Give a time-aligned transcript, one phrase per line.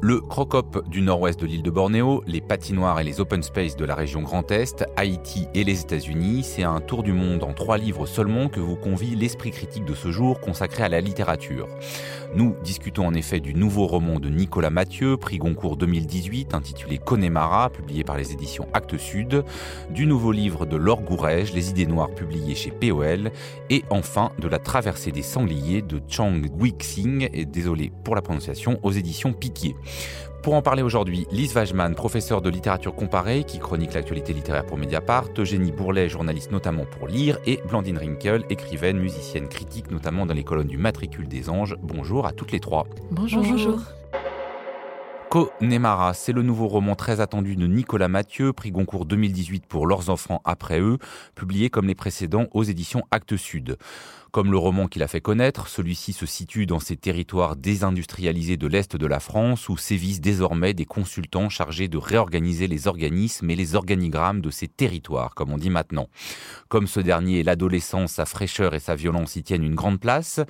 [0.00, 3.84] Le Crocop du nord-ouest de l'île de Bornéo, les patinoires et les open space de
[3.84, 7.78] la région Grand Est, Haïti et les États-Unis, c'est un tour du monde en trois
[7.78, 11.66] livres seulement que vous convie l'esprit critique de ce jour consacré à la littérature.
[12.36, 17.68] Nous discutons en effet du nouveau roman de Nicolas Mathieu, prix Goncourt 2018, intitulé Connemara,
[17.68, 19.44] publié par les éditions Actes Sud,
[19.90, 23.32] du nouveau livre de Laure Gourège, Les idées noires, publié chez POL,
[23.68, 28.78] et enfin de La traversée des sangliers de Chang Wixing, et désolé pour la prononciation,
[28.84, 29.74] aux éditions Piquier.
[30.42, 34.78] Pour en parler aujourd'hui, Lise Wajman, professeure de littérature comparée, qui chronique l'actualité littéraire pour
[34.78, 40.34] Mediapart, Eugénie Bourlet, journaliste notamment pour Lire, et Blandine Rinkel, écrivaine, musicienne, critique, notamment dans
[40.34, 41.76] les colonnes du Matricule des Anges.
[41.82, 42.86] Bonjour à toutes les trois.
[43.10, 43.42] Bonjour.
[43.42, 43.80] Bonjour.
[45.28, 50.08] Connemara, c'est le nouveau roman très attendu de Nicolas Mathieu, prix Goncourt 2018 pour Leurs
[50.08, 50.96] enfants après eux,
[51.34, 53.76] publié comme les précédents aux éditions Actes Sud.
[54.30, 58.66] Comme le roman qu'il a fait connaître, celui-ci se situe dans ces territoires désindustrialisés de
[58.66, 63.56] l'Est de la France où sévissent désormais des consultants chargés de réorganiser les organismes et
[63.56, 66.08] les organigrammes de ces territoires, comme on dit maintenant.
[66.68, 70.40] Comme ce dernier, l'adolescence, sa fraîcheur et sa violence y tiennent une grande place,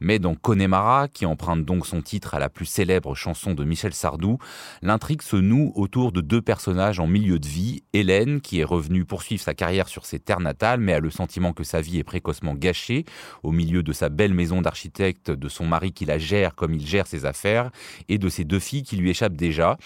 [0.00, 3.92] mais dans Connemara, qui emprunte donc son titre à la plus célèbre chanson de Michel
[3.92, 4.38] Sardou,
[4.80, 9.04] l'intrigue se noue autour de deux personnages en milieu de vie, Hélène, qui est revenue
[9.04, 12.04] poursuivre sa carrière sur ses terres natales, mais a le sentiment que sa vie est
[12.04, 13.04] précocement gâchée,
[13.42, 16.86] au milieu de sa belle maison d'architecte, de son mari qui la gère comme il
[16.86, 17.70] gère ses affaires,
[18.08, 19.78] et de ses deux filles qui lui échappent déjà,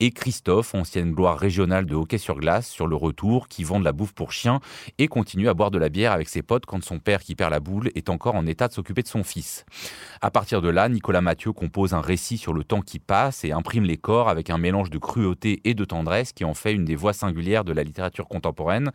[0.00, 3.84] et Christophe, ancienne gloire régionale de hockey sur glace, sur le retour, qui vend de
[3.84, 4.60] la bouffe pour chiens
[4.98, 7.50] et continue à boire de la bière avec ses potes quand son père qui perd
[7.50, 9.64] la boule est encore en état de s'occuper de son fils.
[10.20, 13.52] À partir de là, Nicolas Mathieu compose un récit sur le temps qui passe et
[13.52, 16.84] imprime les corps avec un mélange de cruauté et de tendresse qui en fait une
[16.84, 18.90] des voix singulières de la littérature contemporaine.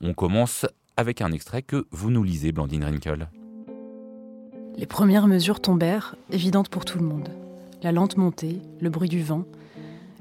[0.00, 0.66] On commence
[0.96, 3.28] avec un extrait que vous nous lisez, Blandine Rinkel.
[4.76, 7.28] Les premières mesures tombèrent, évidentes pour tout le monde.
[7.82, 9.44] La lente montée, le bruit du vent,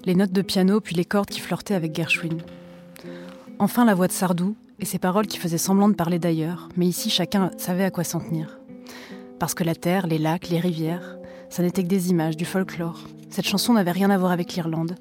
[0.05, 2.37] les notes de piano puis les cordes qui flirtaient avec Gershwin.
[3.59, 6.87] Enfin la voix de Sardou et ses paroles qui faisaient semblant de parler d'ailleurs, mais
[6.87, 8.59] ici chacun savait à quoi s'en tenir.
[9.39, 11.17] Parce que la terre, les lacs, les rivières,
[11.49, 12.99] ça n'était que des images, du folklore.
[13.29, 14.95] Cette chanson n'avait rien à voir avec l'Irlande.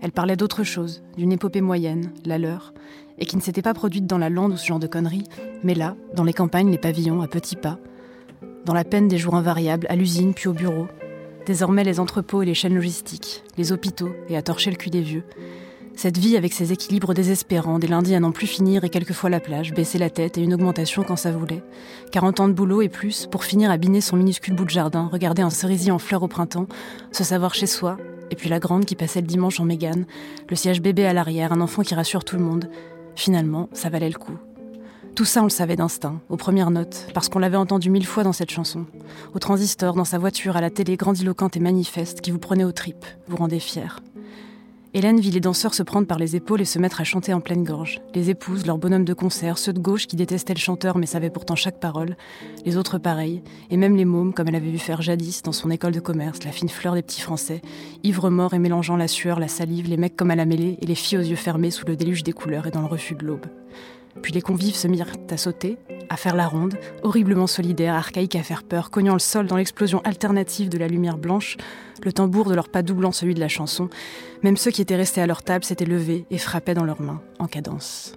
[0.00, 2.74] Elle parlait d'autre chose, d'une épopée moyenne, la leur,
[3.18, 5.26] et qui ne s'était pas produite dans la lande ou ce genre de conneries,
[5.62, 7.78] mais là, dans les campagnes, les pavillons, à petits pas,
[8.64, 10.86] dans la peine des jours invariables, à l'usine puis au bureau.
[11.46, 15.00] Désormais les entrepôts et les chaînes logistiques, les hôpitaux et à torcher le cul des
[15.00, 15.24] vieux.
[15.96, 19.40] Cette vie avec ses équilibres désespérants, des lundis à n'en plus finir et quelquefois la
[19.40, 21.62] plage, baisser la tête et une augmentation quand ça voulait.
[22.12, 25.10] 40 ans de boulot et plus pour finir à biner son minuscule bout de jardin,
[25.12, 26.68] regarder un cerisier en fleurs au printemps,
[27.12, 27.98] se savoir chez soi,
[28.30, 30.06] et puis la grande qui passait le dimanche en mégane,
[30.48, 32.70] le siège bébé à l'arrière, un enfant qui rassure tout le monde.
[33.14, 34.38] Finalement, ça valait le coup.
[35.14, 38.22] Tout ça, on le savait d'instinct, aux premières notes, parce qu'on l'avait entendu mille fois
[38.22, 38.86] dans cette chanson.
[39.34, 42.72] Au transistor, dans sa voiture, à la télé grandiloquente et manifeste, qui vous prenait aux
[42.72, 44.00] tripes, vous rendait fier.
[44.92, 47.40] Hélène vit les danseurs se prendre par les épaules et se mettre à chanter en
[47.40, 48.00] pleine gorge.
[48.12, 51.30] Les épouses, leurs bonhommes de concert, ceux de gauche qui détestaient le chanteur mais savaient
[51.30, 52.16] pourtant chaque parole,
[52.64, 53.40] les autres pareils,
[53.70, 56.42] et même les mômes comme elle avait vu faire jadis dans son école de commerce,
[56.44, 57.62] la fine fleur des petits français,
[58.02, 60.86] ivres morts et mélangeant la sueur, la salive, les mecs comme à la mêlée et
[60.86, 63.24] les filles aux yeux fermés sous le déluge des couleurs et dans le refus de
[63.24, 63.46] l'aube.
[64.22, 65.78] Puis les convives se mirent à sauter,
[66.08, 70.00] à faire la ronde, horriblement solidaires, archaïques à faire peur, cognant le sol dans l'explosion
[70.04, 71.56] alternative de la lumière blanche,
[72.02, 73.88] le tambour de leur pas doublant celui de la chanson.
[74.42, 77.22] Même ceux qui étaient restés à leur table s'étaient levés et frappaient dans leurs mains,
[77.38, 78.16] en cadence.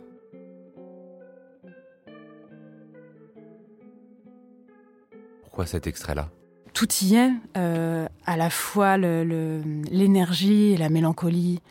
[5.44, 6.30] Pourquoi cet extrait-là?
[6.74, 11.62] Tout y est, euh, à la fois l'énergie et la mélancolie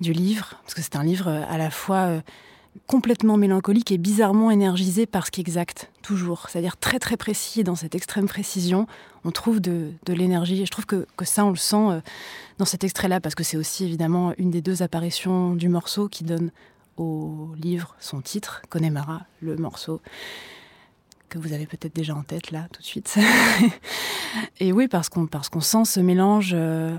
[0.00, 2.06] du livre, parce que c'est un livre à la fois...
[2.06, 2.20] Euh,
[2.86, 6.48] complètement mélancolique et bizarrement énergisé par ce qui est exact, toujours.
[6.48, 8.86] C'est-à-dire très très précis dans cette extrême précision,
[9.24, 10.62] on trouve de, l'énergie.
[10.62, 12.00] Et je trouve que, ça, on le sent euh,
[12.58, 16.24] dans cet extrait-là, parce que c'est aussi évidemment une des deux apparitions du morceau qui
[16.24, 16.50] donne
[16.96, 20.00] au livre son titre, Connemara, le morceau
[21.28, 23.18] que vous avez peut-être déjà en tête là tout de suite.
[24.60, 26.52] et oui, parce qu'on parce qu'on sent ce mélange.
[26.54, 26.94] Euh,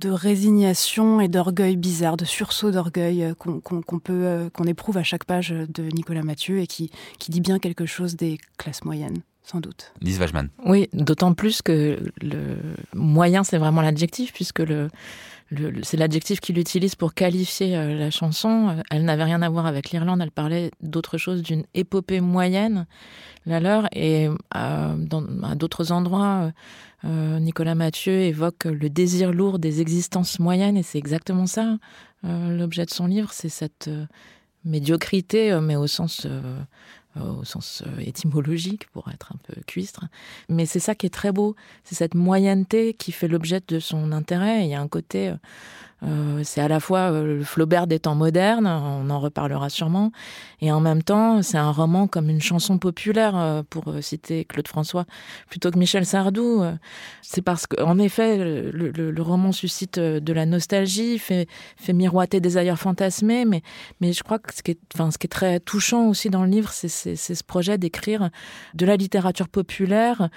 [0.00, 3.60] de résignation et d'orgueil bizarre, de sursaut d'orgueil euh, qu'on
[3.98, 7.58] peut, euh, qu'on éprouve à chaque page de Nicolas Mathieu et qui, qui dit bien
[7.58, 9.92] quelque chose des classes moyennes, sans doute.
[10.00, 10.48] Lise Wajman.
[10.64, 12.56] Oui, d'autant plus que le
[12.94, 14.88] moyen, c'est vraiment l'adjectif, puisque le,
[15.82, 18.76] c'est l'adjectif qu'il utilise pour qualifier euh, la chanson.
[18.90, 22.86] Elle n'avait rien à voir avec l'Irlande, elle parlait d'autre chose, d'une épopée moyenne,
[23.46, 26.52] la leur, et euh, à d'autres endroits,
[27.04, 31.78] euh, Nicolas Mathieu évoque le désir lourd des existences moyennes, et c'est exactement ça,
[32.22, 33.88] l'objet de son livre, c'est cette
[34.64, 36.26] médiocrité, mais au sens
[37.16, 40.04] au sens étymologique, pour être un peu cuistre.
[40.48, 44.12] Mais c'est ça qui est très beau, c'est cette moyenneté qui fait l'objet de son
[44.12, 44.64] intérêt.
[44.64, 45.34] Il y a un côté
[46.02, 50.12] euh, c'est à la fois euh, le Flaubert des temps modernes, on en reparlera sûrement,
[50.60, 54.68] et en même temps, c'est un roman comme une chanson populaire, euh, pour citer Claude
[54.68, 55.04] François,
[55.48, 56.62] plutôt que Michel Sardou.
[57.22, 62.78] C'est parce qu'en effet, le, roman suscite de la nostalgie, fait, fait miroiter des ailleurs
[62.78, 63.62] fantasmés, mais,
[64.00, 66.44] mais je crois que ce qui, est, enfin, ce qui est très touchant aussi dans
[66.44, 68.30] le livre, c'est ce projet d'écrire
[68.74, 70.30] de la littérature populaire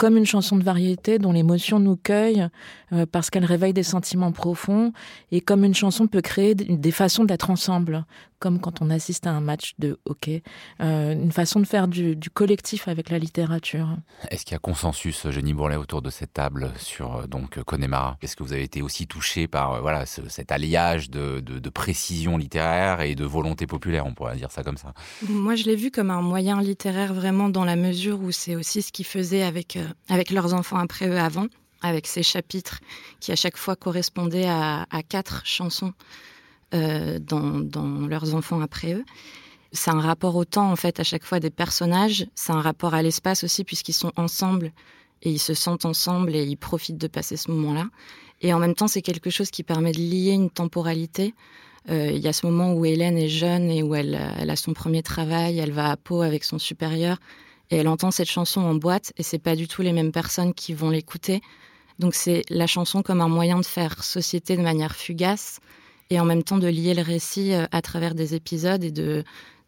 [0.00, 2.48] comme une chanson de variété dont l'émotion nous cueille
[2.94, 4.94] euh, parce qu'elle réveille des sentiments profonds
[5.30, 8.06] et comme une chanson peut créer des façons d'être ensemble,
[8.40, 10.42] comme quand on assiste à un match de hockey,
[10.80, 13.88] euh, une façon de faire du, collectif avec la littérature.
[14.30, 18.16] Est-ce qu'il y a consensus, Jenny Bourlet, autour de cette table sur euh, donc Connemara?
[18.22, 23.00] Est-ce que vous avez été aussi touché par euh, voilà cet alliage de, précision littéraire
[23.00, 24.92] et de volonté populaire, on pourrait dire ça comme ça?
[25.28, 28.82] Moi, je l'ai vu comme un moyen littéraire vraiment dans la mesure où c'est aussi
[28.82, 31.46] ce qu'ils faisaient avec, avec leurs enfants après eux avant,
[31.82, 32.80] avec ces chapitres
[33.20, 35.92] qui à chaque fois correspondaient à quatre chansons.
[36.72, 39.04] Euh, dans, leurs enfants après eux.
[39.72, 42.26] C'est un rapport au temps, en fait, à chaque fois des personnages.
[42.36, 44.70] C'est un rapport à l'espace aussi, puisqu'ils sont ensemble
[45.22, 47.88] et ils se sentent ensemble et ils profitent de passer ce moment-là.
[48.40, 51.34] Et en même temps, c'est quelque chose qui permet de lier une temporalité.
[51.88, 54.56] Euh, il y a ce moment où Hélène est jeune et où elle, elle, a
[54.56, 57.16] son premier travail, elle va à Pau avec son supérieur
[57.70, 60.54] et elle entend cette chanson en boîte et c'est pas du tout les mêmes personnes
[60.54, 61.40] qui vont l'écouter.
[61.98, 65.60] Donc c'est la chanson comme un moyen de faire société de manière fugace,
[66.10, 69.24] et en même temps de lier le récit euh, à travers des épisodes et de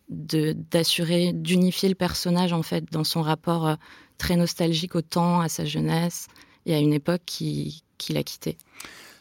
[0.09, 3.77] d'assurer d'unifier le personnage en fait dans son rapport euh,
[4.19, 6.27] très nostalgique au temps, à sa jeunesse
[6.67, 8.59] et à une époque qui, qui l'a quitté.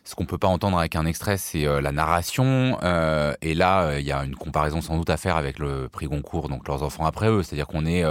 [0.03, 2.77] Ce qu'on peut pas entendre avec un extrait, c'est euh, la narration.
[3.41, 6.49] et là, il y a une comparaison sans doute à faire avec le prix Goncourt,
[6.49, 7.43] donc leurs enfants après eux.
[7.43, 8.03] C'est-à-dire qu'on est,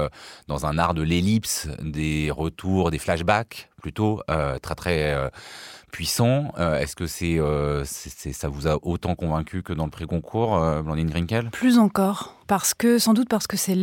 [0.46, 4.22] dans un art de l'ellipse, des retours, des flashbacks, plutôt
[4.62, 5.30] très très
[5.90, 6.52] puissant.
[6.58, 10.56] Euh, est-ce que euh, c'est, ça vous a autant convaincu que dans le prix concours,
[10.56, 11.50] euh, Blandine Grinkel?
[11.50, 12.36] Plus encore.
[12.46, 13.76] Parce que, sans doute parce que c'est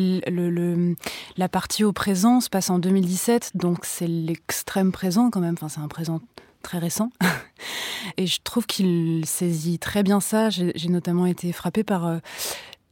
[1.37, 5.53] la partie au présent se passe en 2017, donc c'est l'extrême présent quand même.
[5.53, 6.19] Enfin, c'est un présent
[6.67, 7.11] très récent.
[8.17, 10.49] Et je trouve qu'il saisit très bien ça.
[10.49, 12.19] J'ai, notamment été frappée par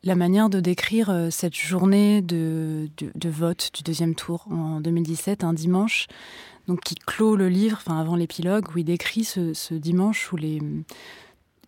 [0.04, 5.54] la manière de décrire cette journée de, de, vote du deuxième tour en 2017, un
[5.54, 6.08] dimanche,
[6.68, 10.62] donc qui clôt le livre, enfin avant l'épilogue, où il décrit ce, dimanche où les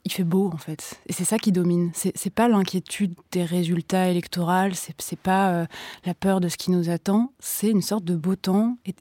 [0.08, 1.92] il fait beau en fait, et c'est ça qui domine.
[1.94, 5.66] C'est pas l'inquiétude des résultats électoraux, c'est pas euh,
[6.06, 8.94] la peur de ce qui nous attend, c'est une sorte de beau temps et,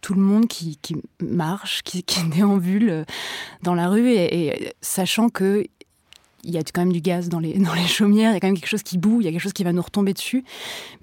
[0.00, 0.78] tout le monde qui,
[1.20, 3.04] marche, qui, déambule euh,
[3.62, 5.64] dans la rue et, et sachant que
[6.44, 8.40] il y a quand même du gaz dans les, dans les chaumières, il y a
[8.40, 10.12] quand même quelque chose qui boue, il y a quelque chose qui va nous retomber
[10.12, 10.44] dessus.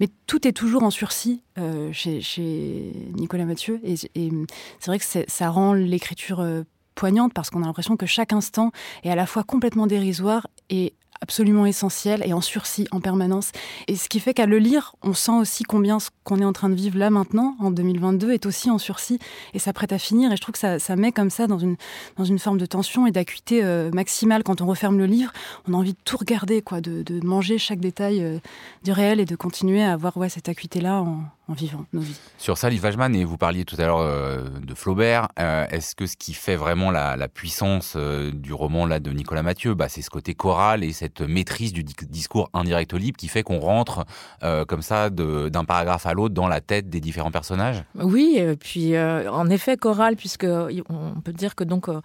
[0.00, 3.80] Mais tout est toujours en sursis euh, chez, Nicolas Mathieu.
[3.84, 6.62] Et, c'est vrai que ça rend l'écriture euh,
[6.94, 8.70] poignante parce qu'on a l'impression que chaque instant
[9.04, 13.52] est à la fois complètement dérisoire et absolument essentiel et en sursis en permanence.
[13.86, 16.52] Et ce qui fait qu'à le lire, on sent aussi combien ce qu'on est en
[16.52, 19.20] train de vivre là maintenant, en 2022, est aussi en sursis
[19.54, 20.32] et s'apprête à finir.
[20.32, 21.76] Et je trouve que ça, ça, met comme ça dans une,
[22.18, 24.42] dans une forme de tension et d'acuité euh, maximale.
[24.42, 25.32] Quand on referme le livre,
[25.68, 28.38] on a envie de tout regarder, quoi, de, de manger chaque détail euh,
[28.82, 32.18] du réel et de continuer à avoir ouais, cette acuité-là en, en vivant nos vies.
[32.38, 36.16] Sur ça, Liv et vous parliez tout à l'heure euh, de Flaubert, est-ce que ce
[36.16, 40.10] qui fait vraiment la, la puissance du roman là, de Nicolas Mathieu, bah, c'est ce
[40.10, 44.04] côté choral et cette maîtrise du discours indirect libre qui fait qu'on rentre
[44.42, 47.84] euh, comme ça d'un paragraphe à l'autre dans la tête des différents personnages?
[47.94, 52.00] Oui, et puis euh, en effet choral, puisque on peut dire que donc euh,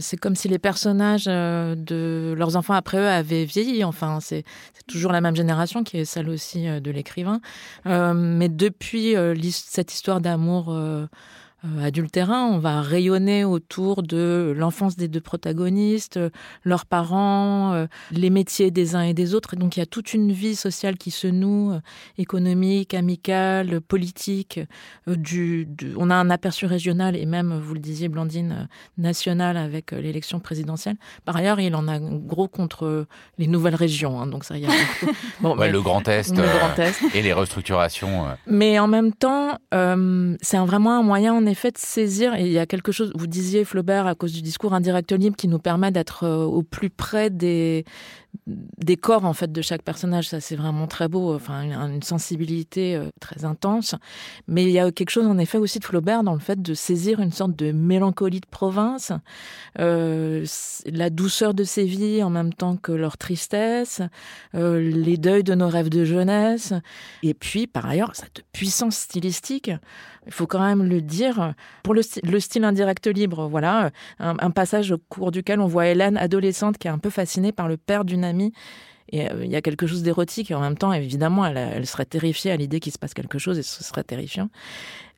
[0.00, 3.84] c'est comme si les personnages de leurs enfants après eux avaient vieilli.
[3.84, 4.44] Enfin, c'est
[4.86, 7.40] toujours la même génération qui est celle aussi de l'écrivain.
[7.84, 9.16] mais depuis
[9.50, 11.06] cette histoire d'amour euh,
[11.82, 12.46] adultérin.
[12.46, 16.30] On va rayonner autour de l'enfance des deux protagonistes, euh,
[16.64, 19.54] leurs parents, euh, les métiers des uns et des autres.
[19.54, 21.72] Et donc il y a toute une vie sociale qui se noue,
[22.18, 24.60] économique, amicale, politique.
[25.06, 30.40] Du, on a un aperçu régional et même, vous le disiez, Blandine, national avec l'élection
[30.40, 30.96] présidentielle.
[31.24, 33.06] Par ailleurs, il en a gros contre
[33.38, 34.20] les nouvelles régions.
[34.20, 34.70] Hein, donc ça, y a
[35.40, 37.14] bon, le Grand Est, le Grand Est.
[37.14, 38.26] et les restructurations.
[38.46, 39.58] Mais en même temps,
[40.40, 43.26] c'est vraiment un moyen en effet de saisir, et il y a quelque chose, vous
[43.26, 46.90] disiez Flaubert, à cause du discours indirect libre, qui nous permet d'être euh, au plus
[46.90, 47.84] près des,
[48.46, 50.28] des corps en fait de chaque personnage.
[50.28, 51.34] Ça, c'est vraiment très beau.
[51.34, 53.94] Enfin, une, sensibilité euh, très intense.
[54.48, 56.74] Mais il y a quelque chose en effet aussi de Flaubert dans le fait de
[56.74, 59.12] saisir une sorte de mélancolie de province,
[59.78, 60.44] euh,
[60.86, 64.00] la douceur de ses vies en même temps que leur tristesse,
[64.54, 66.72] euh, les deuils de nos rêves de jeunesse.
[67.22, 69.70] Et puis, par ailleurs, cette puissance stylistique.
[70.26, 71.54] Il faut quand même le dire.
[71.82, 76.76] Pour le, style indirect libre, voilà, un passage au cours duquel on voit Hélène, adolescente,
[76.76, 78.52] qui est un peu fascinée par le père d'une amie.
[79.12, 82.04] Et euh, il y a quelque chose d'érotique et en même temps, évidemment, elle, serait
[82.04, 84.48] terrifiée à l'idée qu'il se passe quelque chose et ce serait terrifiant.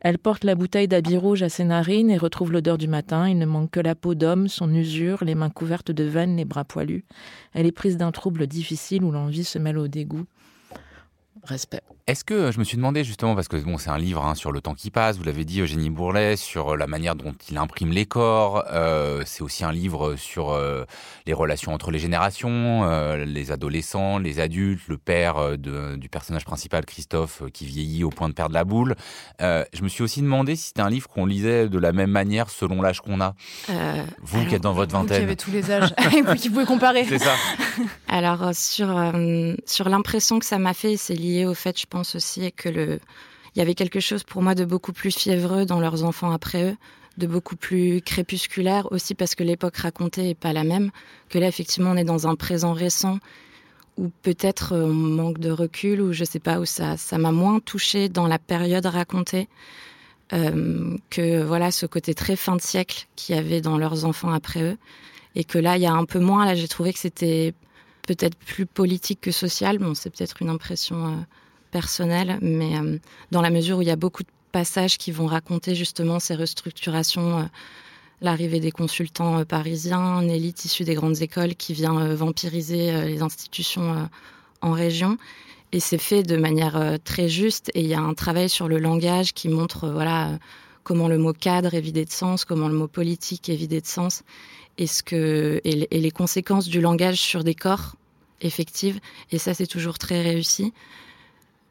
[0.01, 3.29] Elle porte la bouteille d'habit rouge à ses narines et retrouve l'odeur du matin.
[3.29, 6.45] Il ne manque que la peau d'homme, son usure, les mains couvertes de veines, les
[6.45, 7.05] bras poilus.
[7.53, 10.25] Elle est prise d'un trouble difficile où l'envie se mêle au dégoût.
[11.45, 11.83] Respect.
[12.09, 14.51] Est-ce que je me suis demandé justement, parce que bon, c'est un livre hein, sur
[14.51, 17.91] le temps qui passe, vous l'avez dit Eugénie Bourlet, sur la manière dont il imprime
[17.91, 20.85] les corps, euh, c'est aussi un livre sur euh,
[21.27, 26.85] les relations entre les générations, euh, les adolescents, les adultes, le père du personnage principal,
[26.85, 28.95] Christophe, qui vieillit au point de perdre la boule.
[29.41, 32.51] je me suis aussi demandé si c'était un livre qu'on lisait de la même manière
[32.51, 33.35] selon l'âge qu'on a.
[34.23, 35.09] vous qui êtes dans votre vingtaine.
[35.09, 37.05] Vous qui avez tous les âges, et vous qui pouvez comparer.
[37.05, 37.35] C'est ça.
[38.09, 38.89] Alors, sur,
[39.67, 43.01] sur l'impression que ça m'a fait, c'est lié au fait, je pense aussi que le,
[43.55, 46.71] il y avait quelque chose pour moi de beaucoup plus fiévreux dans leurs enfants après
[46.71, 46.77] eux,
[47.19, 50.91] de beaucoup plus crépusculaire aussi parce que l'époque racontée est pas la même.
[51.29, 53.19] Que là, effectivement, on est dans un présent récent
[53.99, 57.33] où peut-être euh, on manque de recul ou je sais pas où ça, ça m'a
[57.33, 59.49] moins touché dans la période racontée.
[60.33, 64.33] Euh, que voilà ce côté très fin de siècle qu'il y avait dans leurs enfants
[64.33, 64.79] après eux
[65.35, 67.53] et que là il y a un peu moins là j'ai trouvé que c'était
[68.07, 71.17] peut-être plus politique que social bon c'est peut-être une impression euh,
[71.71, 72.99] personnel, mais euh,
[73.31, 76.35] dans la mesure où il y a beaucoup de passages qui vont raconter justement ces
[76.35, 77.43] restructurations, euh,
[78.21, 84.09] l'arrivée des consultants parisiens, une élite issue des grandes écoles qui vient vampiriser les institutions
[84.61, 85.17] en région.
[85.73, 87.73] Et c'est fait de manière très juste.
[87.75, 90.39] Et il y a un travail sur le langage qui montre voilà
[90.83, 93.87] comment le mot cadre est vidé de sens, comment le mot politique est vidé de
[93.87, 94.23] sens,
[94.79, 97.97] et, ce que, et les conséquences du langage sur des corps
[98.41, 98.99] effectives.
[99.31, 100.73] Et ça, c'est toujours très réussi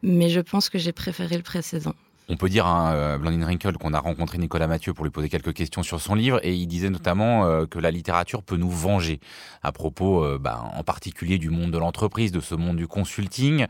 [0.04, 1.94] mais je pense que j'ai préféré le précédent.
[2.30, 5.28] On peut dire à hein, Blandine Rinkel qu'on a rencontré Nicolas Mathieu pour lui poser
[5.28, 8.70] quelques questions sur son livre et il disait notamment euh, que la littérature peut nous
[8.70, 9.20] venger
[9.64, 13.68] à propos euh, bah, en particulier du monde de l'entreprise, de ce monde du consulting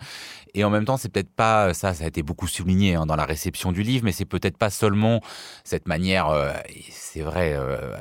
[0.54, 3.16] et en même temps, c'est peut-être pas ça, ça a été beaucoup souligné hein, dans
[3.16, 5.22] la réception du livre, mais c'est peut-être pas seulement
[5.64, 6.52] cette manière, euh,
[6.90, 7.96] c'est vrai, euh,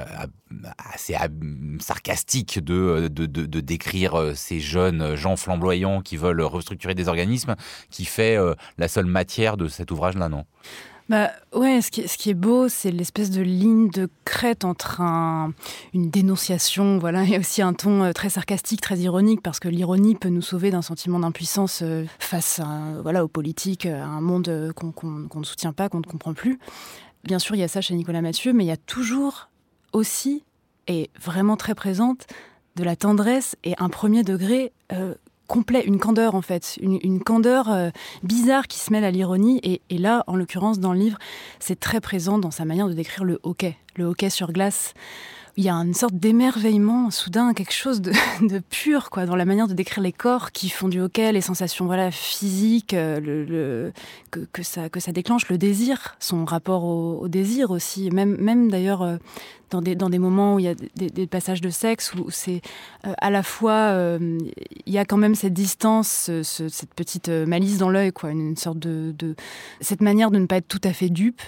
[0.93, 1.17] assez
[1.81, 7.57] sarcastique de, de, de, décrire euh, ces jeunes gens flamboyants qui veulent restructurer des organismes,
[7.91, 8.37] qui fait
[8.79, 10.45] la seule matière de cet ouvrage-là, non?
[11.11, 15.01] Bah ouais, ce qui, ce qui est beau, c'est l'espèce de ligne de crête entre
[15.01, 15.53] un,
[15.93, 20.15] une dénonciation, voilà, et aussi un ton euh, très sarcastique, très ironique, parce que l'ironie
[20.15, 24.49] peut nous sauver d'un sentiment d'impuissance euh, face à, voilà, aux politiques, à un monde
[24.49, 24.93] euh, qu'on
[25.35, 26.61] ne soutient pas, qu'on ne comprend plus.
[27.25, 29.49] Bien sûr, il y a ça chez Nicolas Mathieu, mais il y a toujours
[29.93, 30.45] aussi,
[30.91, 32.27] et vraiment très présente,
[32.77, 34.73] de la tendresse et un premier degré
[35.51, 37.91] complet, une candeur en fait, une, candeur euh,
[38.23, 39.59] bizarre qui se mêle à l'ironie.
[39.65, 41.19] Et, et, là, en l'occurrence, dans le livre,
[41.59, 44.95] c'est très présent dans sa manière de décrire le hockey, le hockey sur glace
[45.57, 49.69] il y a une sorte d'émerveillement, soudain, quelque chose de, pur, quoi, dans la manière
[49.69, 53.91] de décrire les corps qui font du hockey, les sensations, voilà, physiques, euh,
[54.31, 59.03] que, ça, que ça déclenche, le désir, son rapport au, désir aussi, même, même d'ailleurs
[59.03, 59.17] euh,
[59.71, 62.61] dans des, dans des moments où il y a des, passages de sexe où c'est
[63.07, 67.89] euh, à la fois il y a quand même cette distance, cette petite malice dans
[67.89, 69.37] l'œil, quoi, une, sorte de
[69.81, 71.41] cette manière de ne pas être tout à fait dupe,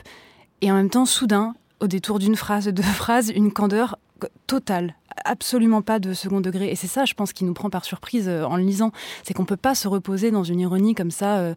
[0.63, 3.99] et en même temps, soudain, au détour d'une phrase, de deux phrases, une candeur
[4.47, 4.95] totale,
[5.25, 6.71] absolument pas de second degré.
[6.71, 8.93] Et c'est ça, je pense, qui nous prend par surprise euh, en le lisant.
[9.23, 11.55] C'est qu'on peut pas se reposer dans une ironie comme ça, euh,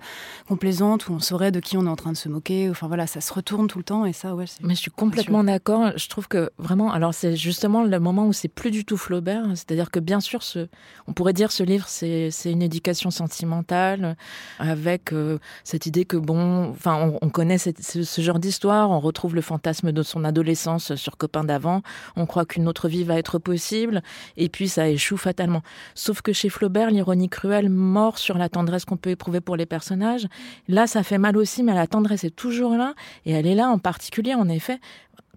[0.47, 2.69] complaisante, où on saurait de qui on est en train de se moquer.
[2.69, 4.45] Enfin voilà, ça se retourne tout le temps et ça, ouais.
[4.61, 5.91] Mais je suis complètement d'accord.
[5.97, 9.45] Je trouve que vraiment, alors c'est justement le moment où c'est plus du tout Flaubert.
[9.49, 10.67] C'est-à-dire que bien sûr, ce,
[11.07, 14.15] on pourrait dire ce livre, c'est une éducation sentimentale
[14.59, 17.71] avec euh, cette idée que bon, enfin, on, on connaît ce,
[18.03, 21.81] ce genre d'histoire, on retrouve le fantasme de son adolescence sur copain d'avant,
[22.15, 24.01] on croit qu'une autre vie va être possible,
[24.35, 25.61] et puis ça échoue fatalement.
[25.93, 29.65] Sauf que chez Flaubert, l'ironie cruelle mord sur la tendresse qu'on peut éprouver pour les
[29.65, 30.27] personnages.
[30.67, 32.93] Là, ça fait mal aussi, mais la tendresse est toujours là,
[33.25, 34.79] et elle est là en particulier, en effet,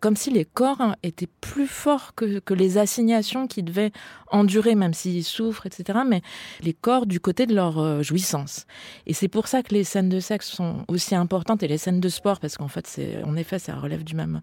[0.01, 3.93] comme si les corps étaient plus forts que, les assignations qu'ils devaient
[4.31, 6.01] endurer, même s'ils souffrent, etc.
[6.07, 6.23] Mais
[6.61, 8.67] les corps du côté de leur euh, jouissance.
[9.07, 12.01] Et c'est pour ça que les scènes de sexe sont aussi importantes et les scènes
[12.01, 14.41] de sport, parce qu'en fait, en effet, ça relève du même.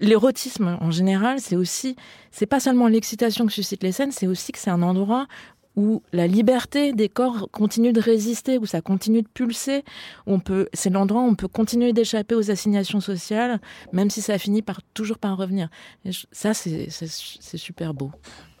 [0.00, 1.96] L'érotisme, en général, c'est aussi,
[2.30, 5.26] c'est pas seulement l'excitation que suscitent les scènes, c'est aussi que c'est un endroit
[5.76, 9.84] où la liberté des corps continue de résister, où ça continue de pulser,
[10.26, 13.60] où on peut, c'est l'endroit où on peut continuer d'échapper aux assignations sociales,
[13.92, 15.68] même si ça finit par toujours par revenir.
[16.04, 16.88] Et ça, c'est
[17.56, 18.10] super beau.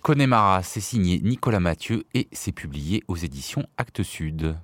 [0.02, 4.56] Connemara, c'est signé Nicolas Mathieu et c'est publié aux éditions Actes Sud.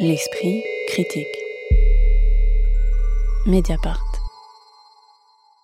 [0.00, 1.26] L'esprit critique.
[3.46, 4.09] Mediapart.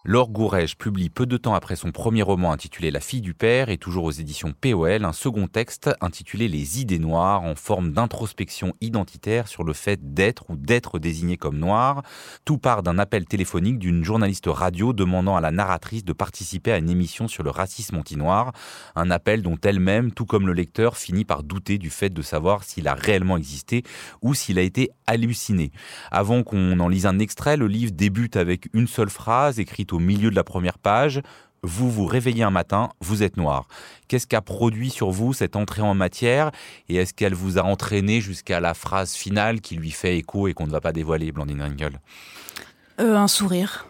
[0.09, 3.71] Laure Gourège publie peu de temps après son premier roman intitulé La fille du père
[3.71, 8.73] et toujours aux éditions POL un second texte intitulé Les idées noires en forme d'introspection
[8.81, 12.03] identitaire sur le fait d'être ou d'être désigné comme noir.
[12.45, 16.79] Tout part d'un appel téléphonique d'une journaliste radio demandant à la narratrice de participer à
[16.79, 18.53] une émission sur le racisme anti-noir.
[18.95, 22.63] Un appel dont elle-même, tout comme le lecteur, finit par douter du fait de savoir
[22.63, 23.83] s'il a réellement existé
[24.23, 25.73] ou s'il a été halluciné.
[26.13, 30.31] Avant qu'on en lise un extrait, le livre débute avec une seule phrase écrite milieu
[30.31, 31.23] de la première page.
[31.63, 33.67] Vous vous réveillez un matin, vous êtes noir.
[34.09, 36.51] Qu'est-ce qu'a produit sur vous cette entrée en matière
[36.89, 40.55] Et est-ce qu'elle vous a entraîné jusqu'à la phrase finale qui lui fait écho et
[40.55, 42.01] qu'on ne va pas dévoiler, Blandine Ringel
[43.01, 43.87] euh, Un sourire.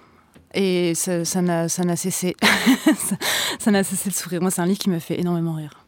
[0.54, 2.34] Et ça n'a cessé.
[3.58, 4.40] ça n'a cessé de sourire.
[4.40, 5.85] Moi, c'est un livre qui me fait énormément rire.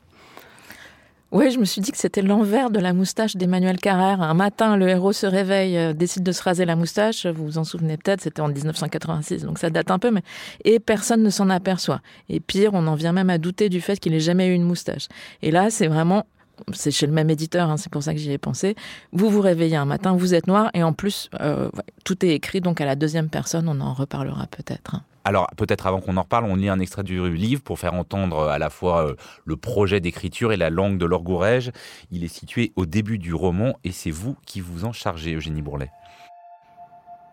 [1.30, 4.22] Oui, je me suis dit que c'était l'envers de la moustache d'Emmanuel Carrère.
[4.22, 7.26] Un matin, le héros se réveille, euh, décide de se raser la moustache.
[7.26, 10.22] Vous vous en souvenez peut-être, c'était en 1986, donc ça date un peu, mais
[10.64, 12.00] et personne ne s'en aperçoit.
[12.30, 14.62] Et pire, on en vient même à douter du fait qu'il ait jamais eu une
[14.62, 15.08] moustache.
[15.42, 16.24] Et là, c'est vraiment
[16.72, 18.76] c'est chez le même éditeur, hein, c'est pour ça que j'y ai pensé.
[19.12, 21.70] Vous vous réveillez un matin, vous êtes noir, et en plus, euh,
[22.04, 24.96] tout est écrit donc à la deuxième personne, on en reparlera peut-être.
[24.96, 25.02] Hein.
[25.28, 28.38] Alors peut-être avant qu'on en reparle, on lit un extrait du livre pour faire entendre
[28.38, 31.70] euh, à la fois euh, le projet d'écriture et la langue de l'orgourège.
[32.10, 35.60] Il est situé au début du roman et c'est vous qui vous en chargez, Eugénie
[35.60, 35.90] Bourlet.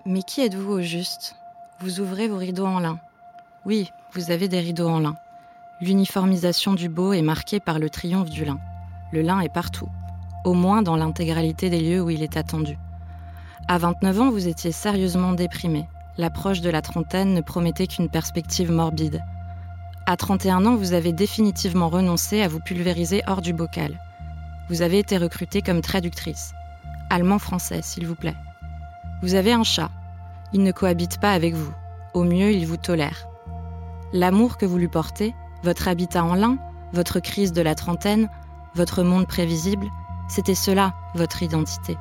[0.06, 1.36] Mais qui êtes-vous au juste?
[1.80, 3.00] Vous ouvrez vos rideaux en lin.
[3.66, 5.16] Oui, vous avez des rideaux en lin.
[5.80, 8.60] L'uniformisation du beau est marquée par le triomphe du lin.
[9.16, 9.88] Le lin est partout,
[10.44, 12.78] au moins dans l'intégralité des lieux où il est attendu.
[13.68, 18.72] À 29 ans, vous étiez sérieusement déprimé l'approche de la trentaine ne promettait qu'une perspective
[18.72, 19.22] morbide.
[20.06, 24.00] À 31 ans, vous avez définitivement renoncé à vous pulvériser hors du bocal.
[24.70, 26.54] Vous avez été recrutée comme traductrice.
[27.10, 28.36] Allemand-français, s'il vous plaît.
[29.22, 29.92] Vous avez un chat.
[30.54, 31.74] Il ne cohabite pas avec vous.
[32.14, 33.28] Au mieux, il vous tolère.
[34.14, 36.58] L'amour que vous lui portez, votre habitat en lin,
[36.94, 38.30] votre crise de la trentaine,
[38.76, 39.90] votre monde prévisible,
[40.28, 41.98] c'était cela, votre identité.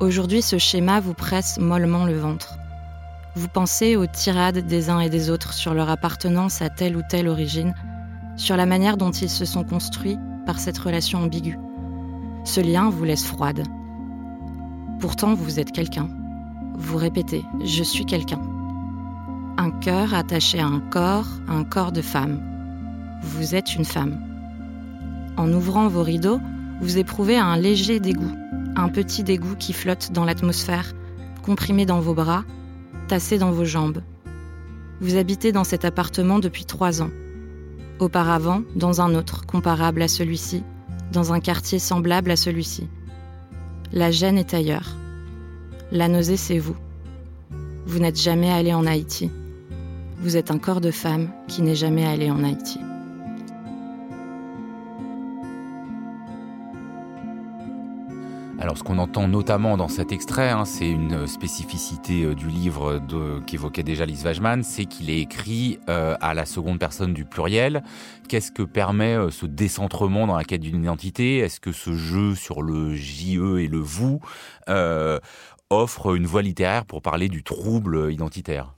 [0.00, 2.58] Aujourd'hui, ce schéma vous presse mollement le ventre.
[3.34, 7.02] Vous pensez aux tirades des uns et des autres sur leur appartenance à telle ou
[7.08, 7.74] telle origine,
[8.36, 11.58] sur la manière dont ils se sont construits par cette relation ambiguë.
[12.44, 13.64] Ce lien vous laisse froide.
[15.00, 16.08] Pourtant, vous êtes quelqu'un.
[16.76, 18.36] Vous répétez⁇ Je suis quelqu'un⁇
[19.58, 22.40] Un cœur attaché à un corps, un corps de femme.
[23.22, 24.27] Vous êtes une femme.
[25.38, 26.40] En ouvrant vos rideaux,
[26.80, 28.34] vous éprouvez un léger dégoût,
[28.74, 30.94] un petit dégoût qui flotte dans l'atmosphère,
[31.44, 32.44] comprimé dans vos bras,
[33.06, 34.02] tassé dans vos jambes.
[35.00, 37.10] Vous habitez dans cet appartement depuis trois ans.
[38.00, 40.64] Auparavant, dans un autre, comparable à celui-ci,
[41.12, 42.88] dans un quartier semblable à celui-ci.
[43.92, 44.96] La gêne est ailleurs.
[45.92, 46.76] La nausée, c'est vous.
[47.86, 49.30] Vous n'êtes jamais allé en Haïti.
[50.20, 52.80] Vous êtes un corps de femme qui n'est jamais allé en Haïti.
[58.68, 63.00] Alors, ce qu'on entend notamment dans cet extrait, hein, c'est une spécificité euh, du livre
[63.46, 67.82] qu'évoquait déjà Lise Wajman, c'est qu'il est écrit euh, à la seconde personne du pluriel.
[68.28, 71.38] Qu'est-ce que permet euh, ce décentrement dans la quête d'une identité?
[71.38, 74.20] Est-ce que ce jeu sur le JE et le vous
[75.70, 78.74] offre une voie littéraire pour parler du trouble identitaire?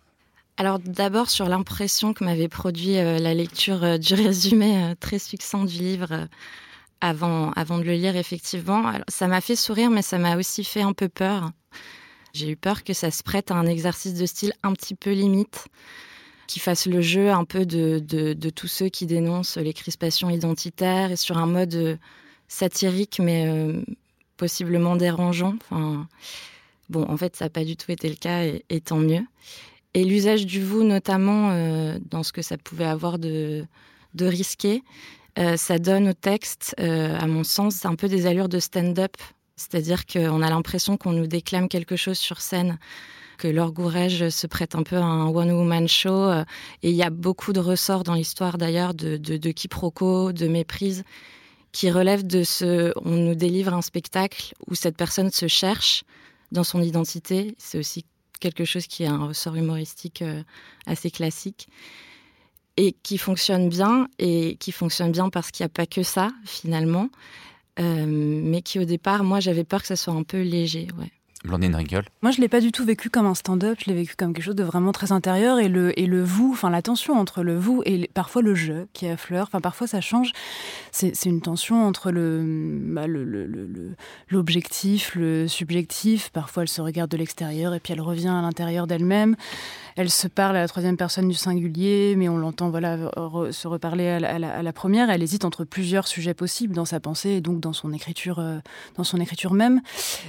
[0.56, 6.28] Alors d'abord sur l'impression que m'avait produit la lecture du résumé très succinct du livre
[7.00, 8.92] avant, de le lire, effectivement.
[9.08, 11.50] ça m'a fait sourire, mais ça m'a aussi fait un peu peur.
[12.32, 15.12] J'ai eu peur que ça se prête à un exercice de style un petit peu
[15.12, 15.66] limite,
[16.46, 21.16] qui fasse le jeu un peu de, tous ceux qui dénoncent les crispations identitaires et
[21.16, 21.96] sur un mode euh,
[22.48, 23.82] satirique, mais euh,
[24.36, 25.54] possiblement dérangeant.
[25.62, 26.08] Enfin,
[26.88, 29.24] bon, en fait, ça n'a pas du tout été le cas, et, tant mieux.
[29.94, 33.66] Et l'usage du vous, notamment euh, dans ce que ça pouvait avoir de
[34.18, 34.82] risqué,
[35.38, 39.16] euh, ça donne au texte, euh, à mon sens, un peu des allures de stand-up.
[39.56, 42.78] C'est-à-dire qu'on a l'impression qu'on nous déclame quelque chose sur scène,
[43.38, 46.10] que Laure Gourège se prête un peu à un one-woman show.
[46.10, 46.44] Euh,
[46.82, 50.48] et il y a beaucoup de ressorts dans l'histoire d'ailleurs de, de, de quiproquos, de
[50.48, 51.04] méprise,
[51.72, 52.92] qui relèvent de ce...
[53.04, 56.04] On nous délivre un spectacle où cette personne se cherche
[56.52, 57.54] dans son identité.
[57.58, 58.04] C'est aussi
[58.40, 60.24] quelque chose qui est un ressort humoristique
[60.86, 61.68] assez classique
[62.80, 66.30] et qui fonctionne bien, et qui fonctionne bien parce qu'il n'y a pas que ça,
[66.46, 67.10] finalement,
[67.78, 70.88] euh, mais qui au départ, moi, j'avais peur que ça soit un peu léger.
[70.98, 71.12] Ouais.
[71.44, 71.74] Blandine
[72.20, 73.78] Moi, je l'ai pas du tout vécu comme un stand-up.
[73.82, 76.50] Je l'ai vécu comme quelque chose de vraiment très intérieur et le et le vous,
[76.52, 79.46] enfin la tension entre le vous et parfois le je qui affleure.
[79.46, 80.32] Enfin, parfois ça change.
[80.92, 83.94] C'est une tension entre bah, le
[84.28, 86.28] l'objectif, le, le, subjectif.
[86.28, 89.34] Parfois, elle se regarde de l'extérieur et puis elle revient à l'intérieur d'elle-même.
[90.00, 92.96] Elle se parle à la troisième personne du singulier, mais on l'entend voilà
[93.50, 95.10] se reparler à la, première.
[95.10, 98.60] Elle hésite entre plusieurs sujets possibles dans sa pensée et donc dans son écriture, euh,
[98.96, 99.82] dans son écriture même.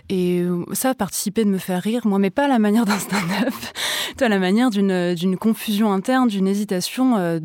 [0.09, 2.99] Et euh, ça participer de me faire rire, moi, mais pas à la manière d'un
[2.99, 3.53] stand-up,
[4.19, 7.39] à la manière d'une confusion interne, d'une hésitation euh,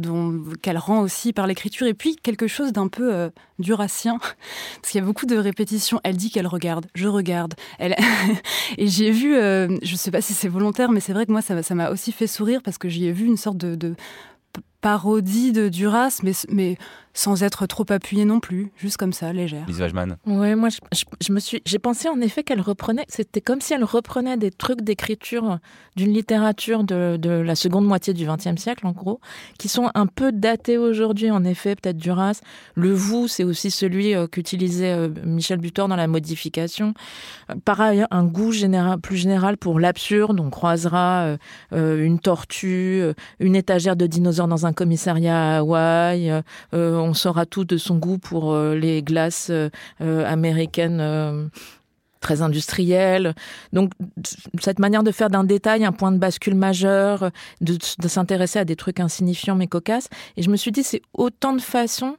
[0.63, 4.19] qu'elle rend aussi par l'écriture, et puis quelque chose d'un peu euh, durassien,
[4.83, 6.01] parce qu'il y a beaucoup de répétitions.
[6.05, 7.55] Elle dit qu'elle regarde, je regarde.
[8.79, 11.43] Et j'ai vu, euh, je sais pas si c'est volontaire, mais c'est vrai que moi,
[11.43, 13.95] ça m'a aussi fait sourire parce que j'y ai vu une sorte de,
[14.81, 16.79] parodie de Duras, mais
[17.17, 19.65] sans être trop appuyée non plus, juste comme ça, légère.
[19.67, 20.19] Lise Wajman.
[20.27, 23.85] Ouais, moi, je, me suis, j'ai pensé en effet qu'elle reprenait, c'était comme si elle
[23.85, 25.59] reprenait des trucs d'écriture
[25.97, 29.19] d'une littérature de, de, la seconde moitié du XXe siècle, en gros,
[29.59, 32.43] qui sont un peu datés aujourd'hui, en effet, peut-être Duras.
[32.75, 36.93] Le vous, c'est aussi celui euh, qu'utilisait euh, Michel Butor dans la modification.
[37.65, 40.39] Par ailleurs, un goût général, plus général pour l'absurde.
[40.39, 41.37] On croisera
[41.73, 43.03] euh, une tortue,
[43.41, 46.43] une étagère de dinosaures dans un commissariat à Hawaï
[47.06, 49.69] on saura tout de son goût pour euh, les glaces euh,
[50.01, 51.51] euh, américaines
[52.21, 53.35] très industrielles.
[53.73, 53.93] Donc
[54.61, 58.77] cette manière de faire d'un détail un point de bascule majeur, de, s'intéresser à des
[58.77, 60.09] trucs insignifiants mais cocasses.
[60.37, 62.17] Et je me suis dit, c'est autant de façons,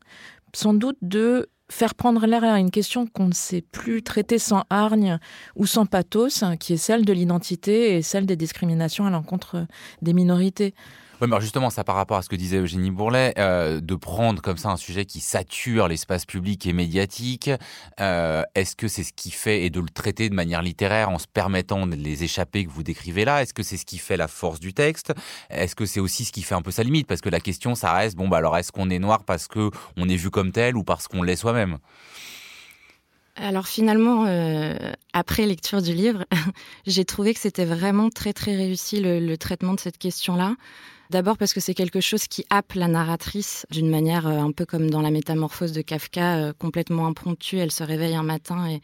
[0.53, 4.63] sans doute, de faire prendre l'air à une question qu'on ne sait plus traiter sans
[4.69, 5.19] hargne
[5.55, 9.65] ou sans pathos, qui est celle de l'identité et celle des discriminations à l'encontre
[10.01, 10.73] des minorités.
[11.19, 14.39] Oui, mais justement, ça par rapport à ce que disait Eugénie Bourlet, euh, de prendre
[14.39, 17.49] comme ça un sujet qui sature l'espace public et médiatique,
[17.99, 21.17] euh, est-ce que c'est ce qui fait, et de le traiter de manière littéraire en
[21.17, 24.27] se permettant les échappées que vous décrivez là, est-ce que c'est ce qui fait la
[24.27, 25.11] force du texte?
[25.49, 27.07] Est-ce que c'est aussi ce qui fait un peu sa limite?
[27.07, 29.71] Parce que la question, ça reste, bon, bah alors est-ce qu'on est noir parce qu'on
[29.97, 31.79] est vu comme tel ou parce qu'on l'est soi-même?
[33.37, 34.75] Alors finalement, euh,
[35.13, 36.25] après lecture du livre,
[36.85, 40.55] j'ai trouvé que c'était vraiment très très réussi le traitement de cette question-là.
[41.09, 44.65] D'abord parce que c'est quelque chose qui happe la narratrice d'une manière euh, un peu
[44.65, 47.57] comme dans la métamorphose de Kafka, euh, complètement impromptue.
[47.57, 48.79] Elle se réveille un matin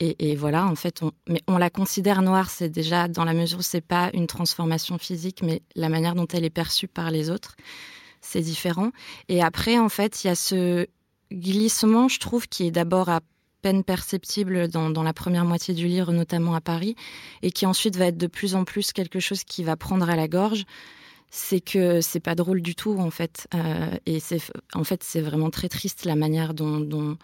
[0.00, 2.50] et, voilà, en fait, on, mais on la considère noire.
[2.50, 6.26] C'est déjà dans la mesure où c'est pas une transformation physique, mais la manière dont
[6.28, 7.56] elle est perçue par les autres,
[8.20, 8.92] c'est différent.
[9.28, 10.86] Et après, en fait, il y a ce
[11.32, 13.20] glissement, je trouve, qui est d'abord à
[13.62, 16.94] peine perceptible dans, la première moitié du livre, notamment à Paris,
[17.42, 20.14] et qui ensuite va être de plus en plus quelque chose qui va prendre à
[20.14, 20.64] la gorge
[21.30, 23.46] c'est que c'est pas drôle du tout en fait.
[23.54, 24.40] Euh, et c'est
[24.74, 27.16] en fait c'est vraiment très triste la manière dont,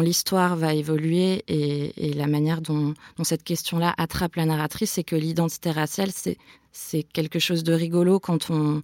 [0.00, 5.70] l'histoire va évoluer et, la manière dont, cette question-là attrape la narratrice, c'est que l'identité
[5.70, 6.36] raciale c'est
[6.72, 8.82] c'est quelque chose de rigolo quand on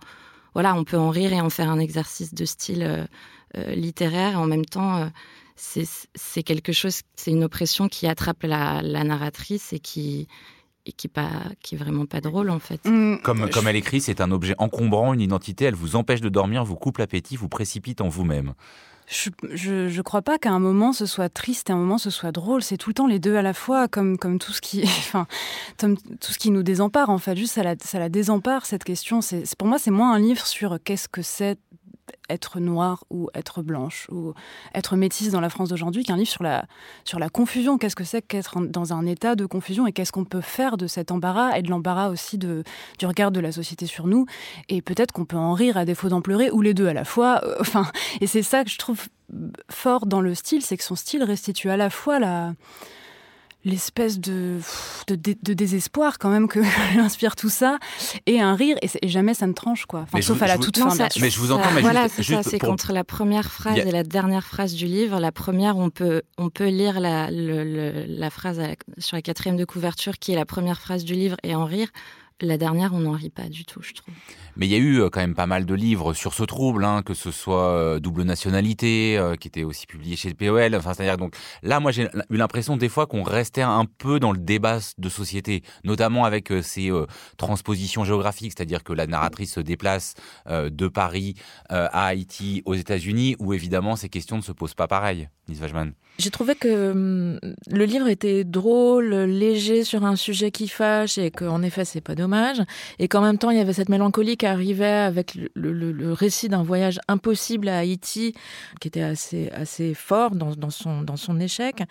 [0.55, 3.05] voilà on peut en rire et en faire un exercice de style euh,
[3.57, 4.39] euh, littéraire.
[4.41, 5.11] En même temps
[5.57, 10.27] c'est quelque chose, c'est une oppression qui attrape la, la narratrice et qui,
[10.87, 11.31] et qui pas
[11.63, 12.85] qui est vraiment pas drôle en fait.
[12.85, 13.19] Mm.
[13.23, 16.65] Comme comme elle écrit, c'est un objet encombrant, une identité, elle vous empêche de dormir,
[16.65, 18.55] vous coupe l'appétit, vous précipite en vous-même.
[19.07, 22.09] Je, je, crois pas qu'à un moment ce soit triste et à un moment ce
[22.09, 22.63] soit drôle.
[22.63, 25.27] C'est tout le temps les deux à la fois, comme, comme tout ce qui, enfin,
[25.77, 27.37] tout ce qui nous désempare en fait.
[27.37, 29.21] Juste ça la, ça la désempare cette question.
[29.21, 31.59] C'est pour moi c'est moins un livre sur qu'est-ce que c'est
[32.29, 34.35] être noire ou être blanche ou
[34.75, 36.65] être métisse dans la France d'aujourd'hui qu'un livre sur la,
[37.05, 37.79] sur la confusion.
[37.79, 40.87] Qu'est-ce que c'est qu'être dans un état de confusion et qu'est-ce qu'on peut faire de
[40.87, 42.65] cet embarras et de l'embarras aussi de,
[42.99, 44.27] du regard de la société sur nous.
[44.69, 47.05] Et peut-être qu'on peut en rire à défaut d'en pleurer ou les deux à la
[47.05, 47.43] fois.
[47.61, 47.87] Enfin,
[48.21, 49.07] et c'est ça que je trouve
[49.71, 52.53] fort dans le style, c'est que son style restitue à la fois la
[53.65, 54.59] l'espèce de,
[55.09, 56.61] de, désespoir quand même que
[56.99, 57.79] inspire tout ça
[58.27, 60.07] et un rire et, jamais ça ne tranche quoi.
[60.21, 60.89] Sauf à la toute fin
[61.21, 64.03] mais je vous entends mais voilà c'est ça c'est contre la première phrase et la
[64.03, 68.61] dernière phrase du livre la première on peut on peut lire la, la phrase
[68.99, 71.89] sur la quatrième de couverture qui est la première phrase du livre et en rire
[72.41, 74.15] la dernière, on n'en rit pas du tout, je trouve.
[74.57, 76.85] Mais il y a eu euh, quand même pas mal de livres sur ce trouble,
[76.85, 80.75] hein, que ce soit euh, Double Nationalité, euh, qui était aussi publié chez le POL.
[80.75, 84.33] Enfin, c'est-à-dire donc là, moi, j'ai eu l'impression des fois qu'on restait un peu dans
[84.33, 86.91] le débat de société, notamment avec ces
[87.37, 90.15] transpositions géographiques, c'est-à-dire que la narratrice se déplace
[90.49, 91.35] de Paris
[91.69, 95.29] à Haïti, aux États-Unis, où évidemment ces questions ne se posent pas pareil.
[96.17, 101.33] J'ai trouvé que hum, le livre était drôle, léger sur un sujet qui fâche et
[101.33, 102.63] qu'en effet c'est pas dommage.
[103.01, 106.63] Et qu'en même temps il y avait cette mélancolie qui arrivait avec le, récit d'un
[106.63, 108.33] voyage impossible à Haïti
[108.81, 111.83] qui était assez assez fort dans, dans, son dans son échec.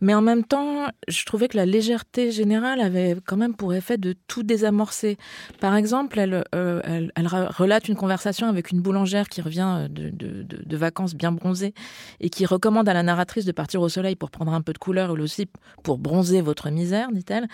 [0.00, 3.98] Mais en même temps je trouvais que la légèreté générale avait quand même pour effet
[3.98, 5.16] de tout désamorcer.
[5.60, 10.46] Par exemple elle, euh, elle, relate une conversation avec une boulangère qui revient de, de,
[10.48, 11.74] de vacances bien bronzée
[12.20, 14.78] et qui recommande à la narratrice de partir au soleil pour prendre un peu de
[14.78, 15.48] couleur ou aussi
[15.82, 17.48] pour bronzer votre misère, dit-elle.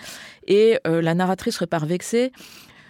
[0.45, 2.31] Et euh, la narratrice repart vexée.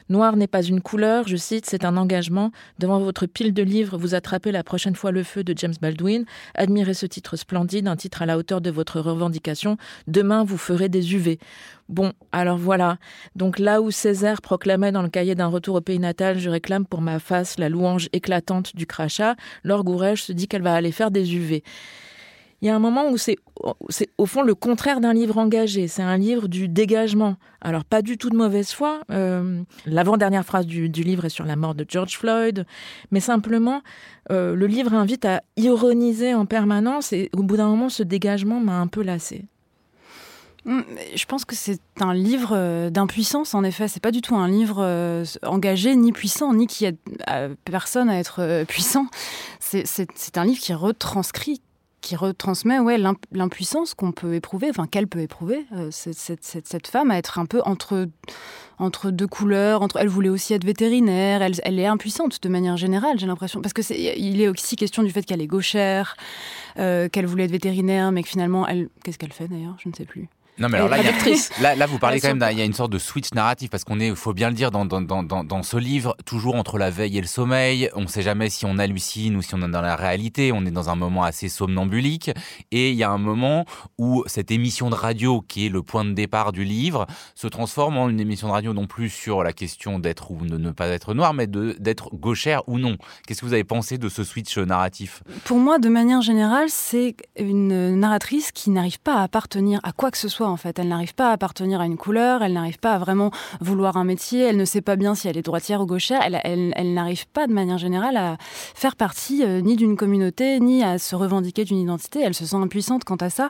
[0.10, 2.52] Noir n'est pas une couleur, je cite, c'est un engagement.
[2.78, 6.26] Devant votre pile de livres, vous attrapez la prochaine fois le feu de James Baldwin.
[6.56, 9.78] Admirez ce titre splendide, un titre à la hauteur de votre revendication.
[10.08, 11.40] Demain, vous ferez des UV.
[11.88, 12.98] Bon, alors voilà.
[13.36, 16.86] Donc là où Césaire proclamait dans le cahier d'un retour au pays natal, je réclame
[16.86, 19.84] pour ma face la louange éclatante du crachat, Laure
[20.18, 21.64] se dit qu'elle va aller faire des UV
[22.64, 23.36] il y a un moment où c'est
[24.18, 25.90] au fond le contraire d'un livre engagé.
[25.90, 27.36] C'est un livre du dégagement.
[27.60, 29.02] Alors pas du tout de mauvaise foi.
[29.12, 32.66] Euh, l'avant-dernière phrase du, livre est sur la mort de George Floyd,
[33.12, 33.82] mais simplement
[34.32, 38.62] euh, le livre invite à ironiser en permanence et au bout d'un moment ce dégagement
[38.62, 39.44] m'a un peu lassé.
[40.66, 43.90] Hum, je pense que c'est un livre euh, d'impuissance, en effet.
[43.90, 46.96] C'est pas du tout un livre engagé, ni puissant, ni qui aide
[47.66, 49.08] personne à être puissant.
[49.60, 51.62] C'est un livre qui retranscrit
[52.04, 53.00] qui retransmet ouais,
[53.32, 57.40] l'impuissance qu'on peut éprouver, enfin qu'elle peut éprouver, euh, cette, cette, cette, femme, à être
[57.40, 58.08] un peu entre,
[58.78, 59.82] entre deux couleurs.
[59.82, 63.62] Entre, elle voulait aussi être vétérinaire, elle, elle est impuissante de manière générale, j'ai l'impression.
[63.62, 66.16] Parce qu'il est aussi question du fait qu'elle est gauchère,
[66.78, 68.90] euh, qu'elle voulait être vétérinaire, mais que finalement, elle.
[69.04, 69.78] Qu'est-ce qu'elle fait d'ailleurs?
[69.80, 70.28] Je ne sais plus.
[70.60, 70.98] Non, mais alors là,
[71.62, 73.84] là, là, vous parlez quand même, il y a une sorte de switch narratif parce
[73.84, 76.78] qu'on est, il faut bien le dire, dans, dans, dans, dans, ce livre, toujours entre
[76.78, 77.90] la veille et le sommeil.
[77.96, 80.52] On ne sait jamais si on hallucine ou si on est dans la réalité.
[80.52, 82.30] On est dans un moment assez somnambulique.
[82.72, 83.66] Et il y a un moment
[83.98, 87.98] où cette émission de radio, qui est le point de départ du livre, se transforme
[87.98, 90.88] en une émission de radio non plus sur la question d'être ou de ne pas
[90.88, 92.98] être noir, mais d'être gauchère ou non.
[93.26, 95.24] Qu'est-ce que vous avez pensé de ce switch narratif?
[95.46, 100.12] Pour moi, de manière générale, c'est une narratrice qui n'arrive pas à appartenir à quoi
[100.12, 100.80] que ce soit en fait.
[100.80, 104.04] Elle n'arrive pas à appartenir à une couleur, elle n'arrive pas à vraiment vouloir un
[104.04, 107.48] métier, elle ne sait pas bien si elle est droitière ou gauchère, elle, n'arrive pas
[107.48, 111.80] de manière générale à faire partie euh, ni d'une communauté, ni à se revendiquer d'une
[111.80, 112.22] identité.
[112.22, 113.50] Elle se sent impuissante quant à ça.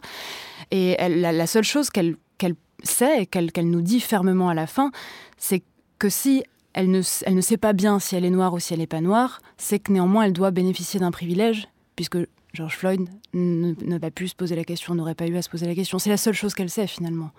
[0.71, 2.15] Et la, seule chose qu'elle
[2.83, 4.91] sait et qu'elle nous dit fermement à la fin,
[5.37, 5.63] c'est
[5.99, 8.73] que si elle ne, elle ne sait pas bien si elle est noire ou si
[8.73, 12.17] elle n'est pas noire, c'est que néanmoins elle doit bénéficier d'un privilège, puisque
[12.53, 15.65] George Floyd ne, va plus se poser la question, n'aurait pas eu à se poser
[15.65, 15.97] la question.
[15.97, 17.31] C'est la seule chose qu'elle sait finalement.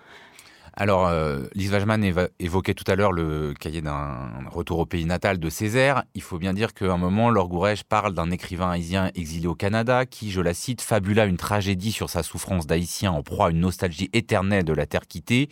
[0.77, 2.03] Alors, euh, Lise Wajman
[2.37, 6.03] évoquait tout à l'heure le cahier d'un retour au pays natal de Césaire.
[6.15, 7.49] Il faut bien dire qu'à un moment, Laure
[7.87, 12.09] parle d'un écrivain haïtien exilé au Canada qui, je la cite, fabula une tragédie sur
[12.09, 15.47] sa souffrance d'haïtien en proie à une nostalgie éternelle de la terre quittée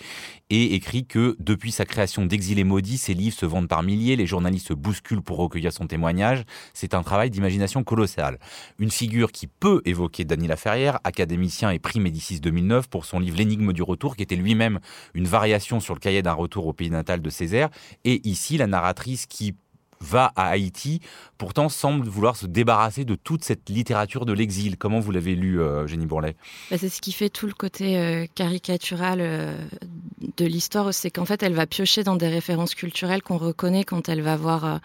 [0.49, 4.27] et écrit que depuis sa création d'Exilé maudit, ses livres se vendent par milliers, les
[4.27, 6.43] journalistes se bousculent pour recueillir son témoignage.
[6.73, 8.39] C'est un travail d'imagination colossal.
[8.77, 13.37] Une figure qui peut évoquer Dany Laferrière, académicien et prix Médicis 2009 pour son livre
[13.37, 14.79] L'énigme du retour, qui était lui-même
[15.13, 17.69] une variation sur le cahier d'un retour au pays natal de Césaire.
[18.03, 19.55] Et ici, la narratrice qui
[20.03, 20.99] va à Haïti,
[21.37, 24.77] pourtant semble vouloir se débarrasser de toute cette littérature de l'exil.
[24.77, 26.35] Comment vous l'avez lu, euh, Jenny Bourlet?
[26.69, 29.57] Bah, C'est ce qui fait tout le côté euh, caricatural euh,
[30.37, 34.09] de l'histoire, c'est qu'en fait, elle va piocher dans des références culturelles qu'on reconnaît quand
[34.09, 34.81] elle va voir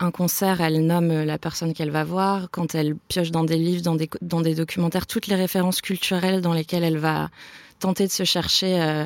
[0.00, 2.48] un concert, elle nomme la personne qu'elle va voir.
[2.50, 6.40] Quand elle pioche dans des livres, dans des, dans des documentaires, toutes les références culturelles
[6.40, 7.30] dans lesquelles elle va
[7.78, 9.04] tenter de se chercher,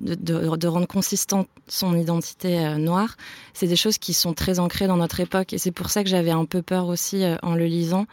[0.00, 3.16] de, rendre consistante son identité noire,
[3.54, 5.52] c'est des choses qui sont très ancrées dans notre époque.
[5.52, 8.06] Et c'est pour ça que j'avais un peu peur aussi en le lisant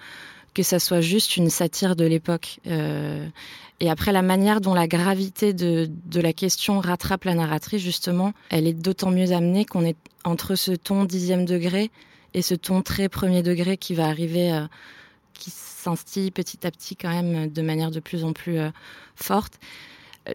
[0.55, 2.59] que ça soit juste une satire de l'époque.
[3.81, 8.67] Et après, la manière dont la gravité de, la question rattrape la narratrice, justement, elle
[8.67, 11.91] est d'autant mieux amenée qu'on est entre ce ton dixième degré
[12.33, 14.65] et ce ton très premier degré qui va arriver, euh,
[15.33, 18.69] qui s'instille petit à petit quand même de manière de plus en plus euh,
[19.15, 19.59] forte.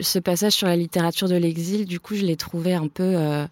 [0.01, 3.47] Ce passage sur la littérature de l'exil, du coup, je l'ai trouvé un peu euh,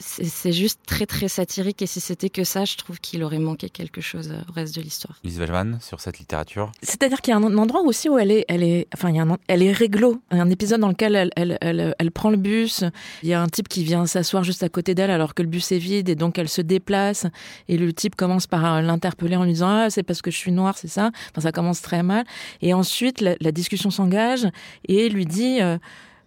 [0.00, 3.68] c'est juste très très satirique et si c'était que ça, je trouve qu'il aurait manqué
[3.68, 5.18] quelque chose au reste de l'histoire.
[5.24, 6.72] Lise Wellman sur cette littérature.
[6.82, 9.20] C'est-à-dire qu'il y a un endroit aussi où elle est, elle est, enfin il y
[9.20, 10.22] a un, elle est réglo.
[10.30, 12.84] Un épisode dans lequel elle, elle, elle, elle, prend le bus.
[13.22, 15.48] Il y a un type qui vient s'asseoir juste à côté d'elle alors que le
[15.48, 17.26] bus est vide et donc elle se déplace
[17.68, 20.52] et le type commence par l'interpeller en lui disant ah c'est parce que je suis
[20.52, 21.10] noire c'est ça?
[21.30, 22.24] Enfin ça commence très mal
[22.62, 24.46] et ensuite la, discussion s'engage
[24.88, 25.76] et lui dit euh,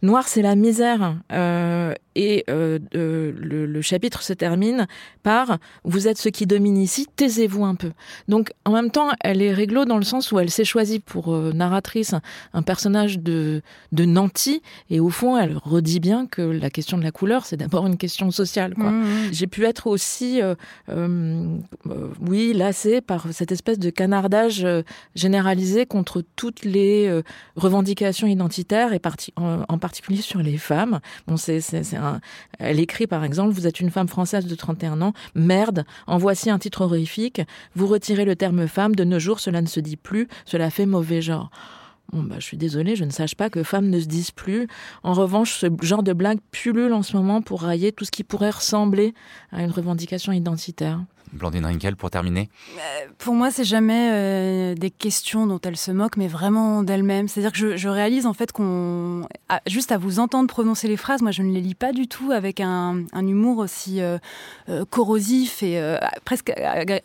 [0.03, 1.15] Noir, c'est la misère.
[1.31, 4.87] Euh, et euh, le, chapitre se termine
[5.23, 7.91] par Vous êtes ce qui domine ici, taisez-vous un peu.
[8.27, 11.33] Donc, en même temps, elle est réglo dans le sens où elle s'est choisie pour
[11.33, 12.15] euh, narratrice
[12.53, 14.61] un personnage de, de Nanti.
[14.89, 17.97] Et au fond, elle redit bien que la question de la couleur, c'est d'abord une
[17.97, 18.73] question sociale.
[18.75, 18.91] Quoi.
[18.91, 19.33] Mmh, mmh.
[19.33, 20.41] J'ai pu être aussi,
[22.21, 24.65] oui, lassée par cette espèce de canardage
[25.15, 27.21] généralisé contre toutes les
[27.55, 29.01] revendications identitaires et
[29.35, 30.99] en, en particulier sur les femmes.
[31.27, 32.21] Bon, c'est, c'est, un...
[32.59, 36.49] Elle écrit par exemple, vous êtes une femme française de 31 ans, merde, en voici
[36.49, 37.41] un titre horrifique,
[37.75, 40.85] vous retirez le terme femme, de nos jours cela ne se dit plus, cela fait
[40.85, 41.49] mauvais genre.
[42.11, 44.67] Bon, bah, je suis désolée, je ne sache pas que femmes ne se disent plus.
[45.01, 48.23] En revanche, ce genre de blague pullule en ce moment pour railler tout ce qui
[48.23, 49.13] pourrait ressembler
[49.51, 51.01] à une revendication identitaire.
[51.33, 55.91] Blandine Rinkel, pour terminer euh, Pour moi, c'est jamais euh, des questions dont elle se
[55.91, 57.27] moque, mais vraiment d'elle-même.
[57.27, 59.27] C'est-à-dire que je, réalise en fait qu'on,
[59.67, 62.31] juste à vous entendre prononcer les phrases, moi je ne les lis pas du tout
[62.31, 64.17] avec un, humour aussi euh,
[64.89, 66.51] corrosif et presque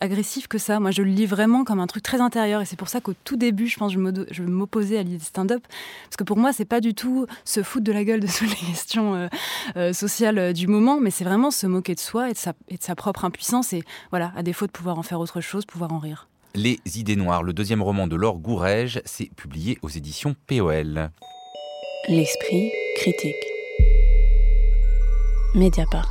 [0.01, 0.79] agressif que ça.
[0.79, 3.13] Moi, je le lis vraiment comme un truc très intérieur, et c'est pour ça qu'au
[3.23, 5.63] tout début, je pense, je m'opposais à l'idée de stand-up,
[6.03, 8.49] parce que pour moi, c'est pas du tout se foutre de la gueule de toutes
[8.49, 9.29] les questions
[9.93, 12.83] sociales du moment, mais c'est vraiment se moquer de soi et de sa, et de
[12.83, 13.73] sa propre impuissance.
[13.73, 16.27] Et voilà, à défaut de pouvoir en faire autre chose, pouvoir en rire.
[16.55, 21.11] Les idées noires, le deuxième roman de Laure Gourège, c'est publié aux éditions POL.
[22.07, 23.35] L'esprit critique.
[25.53, 26.09] Mediapart.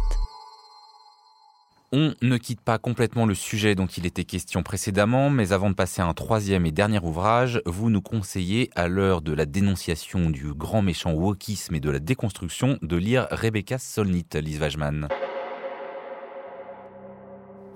[1.90, 5.74] On ne quitte pas complètement le sujet dont il était question précédemment, mais avant de
[5.74, 10.28] passer à un troisième et dernier ouvrage, vous nous conseillez, à l'heure de la dénonciation
[10.28, 15.08] du grand méchant wokisme et de la déconstruction, de lire Rebecca Solnit, Lise Wajman.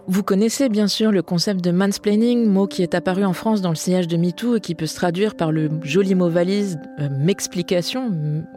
[0.08, 3.68] Vous connaissez bien sûr le concept de mansplaining, mot qui est apparu en France dans
[3.68, 7.08] le sillage de MeToo et qui peut se traduire par le joli mot valise euh,
[7.08, 8.10] m'explication,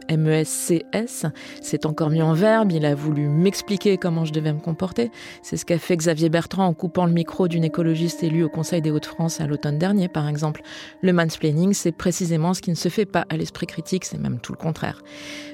[0.08, 1.26] M-E-S-C-S.
[1.62, 5.12] C'est encore mieux en verbe, il a voulu m'expliquer comment je devais me comporter.
[5.42, 8.82] C'est ce qu'a fait Xavier Bertrand en coupant le micro d'une écologiste élue au Conseil
[8.82, 10.62] des Hauts-de-France à l'automne dernier, par exemple.
[11.00, 14.40] Le mansplaining, c'est précisément ce qui ne se fait pas à l'esprit critique, c'est même
[14.40, 15.00] tout le contraire.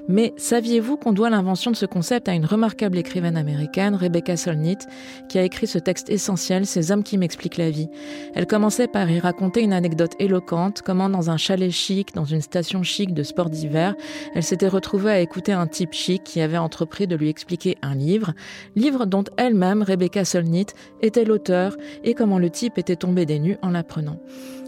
[0.09, 4.79] Mais saviez-vous qu'on doit l'invention de ce concept à une remarquable écrivaine américaine, Rebecca Solnit,
[5.29, 7.89] qui a écrit ce texte essentiel, Ces hommes qui m'expliquent la vie.
[8.35, 12.41] Elle commençait par y raconter une anecdote éloquente, comment dans un chalet chic, dans une
[12.41, 13.95] station chic de sport d'hiver,
[14.35, 17.95] elle s'était retrouvée à écouter un type chic qui avait entrepris de lui expliquer un
[17.95, 18.33] livre,
[18.77, 20.67] livre dont elle-même, Rebecca Solnit,
[21.01, 24.19] était l'auteur, et comment le type était tombé des nues en l'apprenant.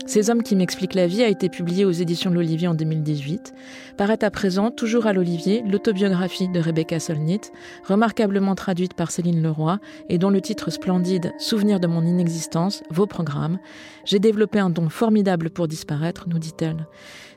[0.07, 3.55] Ces hommes qui m'expliquent la vie a été publié aux éditions de l'Olivier en 2018.
[3.97, 7.41] Paraît à présent, toujours à l'Olivier, l'autobiographie de Rebecca Solnit,
[7.85, 9.79] remarquablement traduite par Céline Leroy
[10.11, 11.04] et dont le titre splendide
[11.39, 13.59] Souvenir de mon inexistence, vos programmes.
[14.05, 16.87] J'ai développé un don formidable pour disparaître, nous dit-elle.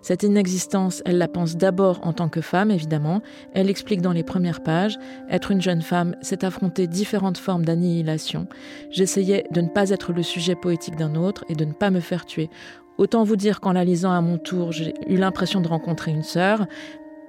[0.02, 3.22] Cette inexistence, elle la pense d'abord en tant que femme, évidemment.
[3.54, 4.98] Elle explique dans les premières pages,
[5.30, 8.48] être une jeune femme, c'est affronter différentes formes d'annihilation.
[8.90, 12.00] J'essayais de ne pas être le sujet poétique d'un autre et de ne pas me
[12.00, 12.50] faire tuer.
[12.98, 16.24] Autant vous dire qu'en la lisant à mon tour, j'ai eu l'impression de rencontrer une
[16.24, 16.68] sœur.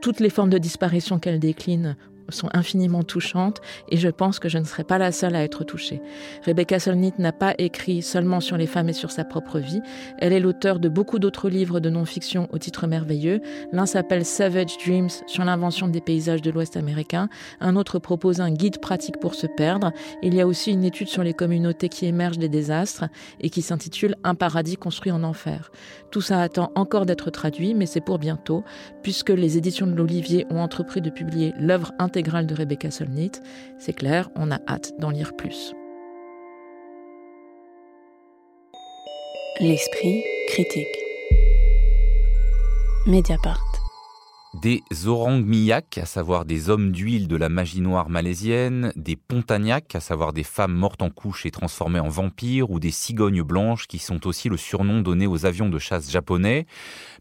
[0.01, 1.97] Toutes les formes de disparition qu'elle décline
[2.29, 5.65] sont infiniment touchantes et je pense que je ne serai pas la seule à être
[5.65, 6.01] touchée.
[6.45, 9.81] Rebecca Solnit n'a pas écrit seulement sur les femmes et sur sa propre vie.
[10.19, 13.41] Elle est l'auteur de beaucoup d'autres livres de non-fiction au titre merveilleux.
[13.73, 17.29] L'un s'appelle Savage Dreams sur l'invention des paysages de l'Ouest américain.
[17.61, 19.93] Un autre propose un guide pratique pour se perdre.
[20.23, 23.05] Il y a aussi une étude sur les communautés qui émergent des désastres
[23.41, 25.71] et qui s'intitule Un paradis construit en enfer.
[26.11, 28.65] Tout ça attend encore d'être traduit, mais c'est pour bientôt,
[29.03, 33.33] puisque les éditions de l'Olivier ont entrepris de publier l'œuvre intégrale de Rebecca Solnit.
[33.79, 35.75] C'est clair, on a hâte d'en lire plus.
[39.61, 40.87] L'esprit critique.
[43.07, 43.68] Mediapart.
[44.61, 49.95] Des orang miyak, à savoir des hommes d'huile de la magie noire malaisienne, des pontagnacs,
[49.95, 53.87] à savoir des femmes mortes en couche et transformées en vampires, ou des cigognes blanches,
[53.87, 56.67] qui sont aussi le surnom donné aux avions de chasse japonais,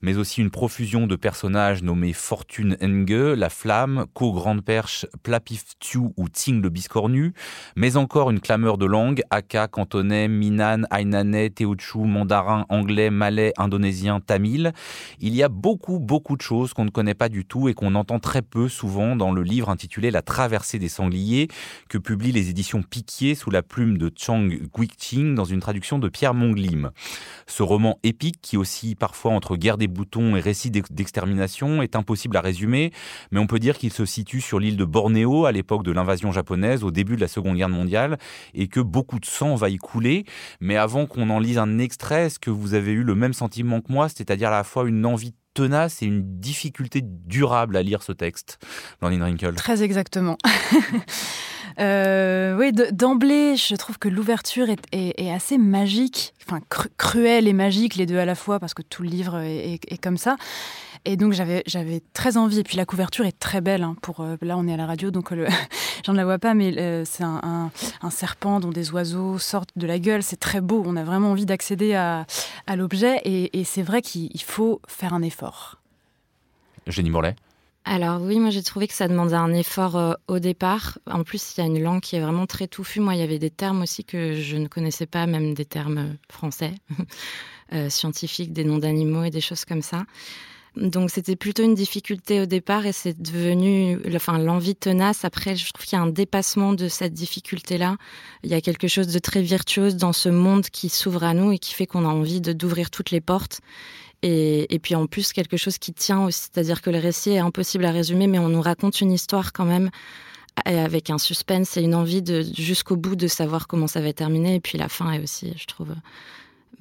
[0.01, 5.77] mais aussi une profusion de personnages nommés Fortune Enge, la flamme, Ko Grande Perche, Plapif
[5.79, 7.33] Tiu ou Tsing le biscornu,
[7.75, 14.21] mais encore une clameur de langue, Aka, cantonais, Minan, Ainanais, Teochew, mandarin, anglais, malais, indonésien,
[14.21, 14.73] tamil.
[15.19, 17.95] Il y a beaucoup, beaucoup de choses qu'on ne connaît pas du tout et qu'on
[17.95, 21.47] entend très peu souvent dans le livre intitulé La traversée des sangliers
[21.89, 26.09] que publient les éditions Piquier sous la plume de Chang Guiqing dans une traduction de
[26.09, 26.91] Pierre Monglim.
[27.47, 32.37] Ce roman épique qui aussi parfois entre guerre des boutons et récit d'extermination est impossible
[32.37, 32.91] à résumer,
[33.31, 36.31] mais on peut dire qu'il se situe sur l'île de Bornéo à l'époque de l'invasion
[36.31, 38.17] japonaise au début de la Seconde Guerre mondiale
[38.53, 40.25] et que beaucoup de sang va y couler.
[40.59, 43.81] Mais avant qu'on en lise un extrait, est-ce que vous avez eu le même sentiment
[43.81, 48.03] que moi, c'est-à-dire à la fois une envie tenace et une difficulté durable à lire
[48.03, 48.59] ce texte,
[49.01, 50.37] Blandine Rinkel Très exactement.
[51.79, 56.59] Euh, oui, d'emblée, je trouve que l'ouverture est, assez magique, enfin
[56.97, 60.17] cruelle et magique, les deux à la fois, parce que tout le livre est, comme
[60.17, 60.37] ça.
[61.07, 62.59] Et donc j'avais j'avais très envie.
[62.59, 63.83] Et puis la couverture est très belle.
[63.83, 65.47] Hein, pour euh, là, on est à la radio, donc euh,
[66.05, 67.71] j'en la vois pas, mais c'est un,
[68.09, 70.23] serpent dont des oiseaux sortent de la gueule.
[70.23, 70.83] C'est très beau.
[70.85, 72.25] On a vraiment envie d'accéder à,
[72.75, 75.79] l'objet, et, et c'est vrai qu'il faut faire un effort.
[76.85, 77.35] Jenny Morlaix
[77.89, 80.99] alors oui, moi j'ai trouvé que ça demandait un effort euh, au départ.
[81.09, 82.99] En plus, il y a une langue qui est vraiment très touffue.
[82.99, 85.97] Moi, il y avait des termes aussi que je ne connaissais pas, même des termes
[85.97, 86.73] euh, français,
[87.73, 90.03] euh, scientifiques, des noms d'animaux et des choses comme ça.
[90.79, 95.25] Donc c'était plutôt une difficulté au départ et c'est devenu, enfin l'envie tenace.
[95.25, 97.97] Après, je trouve qu'il y a un dépassement de cette difficulté-là.
[98.43, 101.51] Il y a quelque chose de très virtuose dans ce monde qui s'ouvre à nous
[101.51, 103.61] et qui fait qu'on a envie d'ouvrir toutes les portes.
[104.23, 107.85] Et, puis en plus, quelque chose qui tient aussi, c'est-à-dire que le récit est impossible
[107.85, 109.89] à résumer, mais on nous raconte une histoire quand même
[110.65, 112.23] avec un suspense et une envie
[112.55, 114.55] jusqu'au bout de savoir comment ça va terminer.
[114.55, 115.93] Et puis la fin est aussi, je trouve,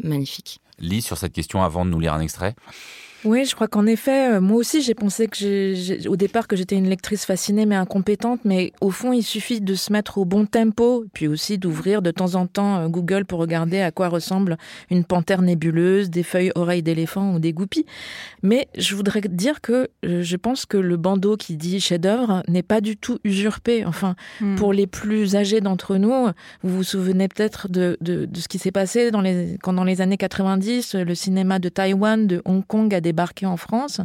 [0.03, 0.61] magnifique.
[0.79, 2.55] Lis sur cette question avant de nous lire un extrait.
[3.27, 6.55] Oui, je crois qu'en effet, euh, moi aussi, j'ai pensé que j'ai, au départ que
[6.55, 10.25] j'étais une lectrice fascinée mais incompétente, mais au fond, il suffit de se mettre au
[10.25, 14.09] bon tempo, puis aussi d'ouvrir de temps en temps euh, Google pour regarder à quoi
[14.09, 14.57] ressemble
[14.91, 17.85] une panthère nébuleuse, des feuilles oreilles d'éléphant ou des goupilles.
[18.45, 22.63] Mais je voudrais dire que euh, je pense que le bandeau qui dit chef-d'œuvre n'est
[22.63, 23.85] pas du tout usurpé.
[23.85, 24.55] Enfin, hmm.
[24.55, 26.29] pour les plus âgés d'entre nous,
[26.63, 29.83] vous vous souvenez peut-être de, de, de ce qui s'est passé dans les, quand dans
[29.83, 34.01] les années 90, le cinéma de Taïwan, de Hong Kong a des en France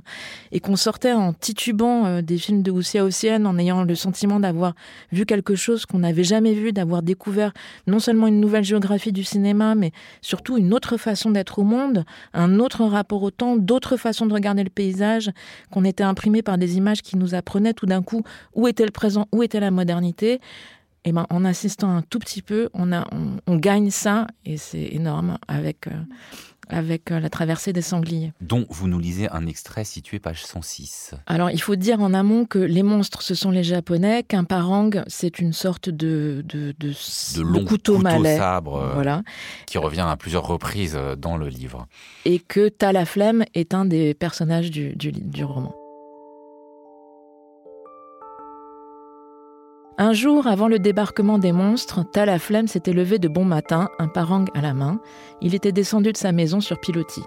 [0.52, 4.40] et qu'on sortait en titubant euh, des films de Wuxia Ocean en ayant le sentiment
[4.40, 4.74] d'avoir
[5.12, 7.54] vu quelque chose qu'on n'avait jamais vu, d'avoir découvert
[7.88, 9.92] non seulement une nouvelle géographie du cinéma, mais
[10.22, 14.34] surtout une autre façon d'être au monde, un autre rapport au temps, d'autres façons de
[14.34, 15.32] regarder le paysage,
[15.72, 18.92] qu'on était imprimé par des images qui nous apprenaient tout d'un coup où était le
[18.92, 20.40] présent, où était la modernité.
[21.04, 23.08] Eh ben, en assistant un tout petit peu, on, a,
[23.48, 25.92] on, gagne ça et c'est énorme avec euh,
[26.70, 28.34] avec euh, la traversée des sangliers.
[28.40, 31.16] Dont vous nous lisez un extrait situé page 106.
[31.26, 34.92] Alors il faut dire en amont que les monstres, ce sont les Japonais, qu'un parang,
[35.08, 36.94] c'est une sorte de, de, de,
[37.36, 39.24] de long couteau, malais, sabre euh, voilà.
[39.66, 41.88] qui revient à plusieurs reprises dans le livre.
[42.26, 45.74] Et que Talaflemme est un des personnages du, du, du roman.
[49.98, 54.46] Un jour avant le débarquement des monstres, Talaflemme s'était levé de bon matin, un parang
[54.56, 55.00] à la main.
[55.42, 57.26] Il était descendu de sa maison sur pilotis.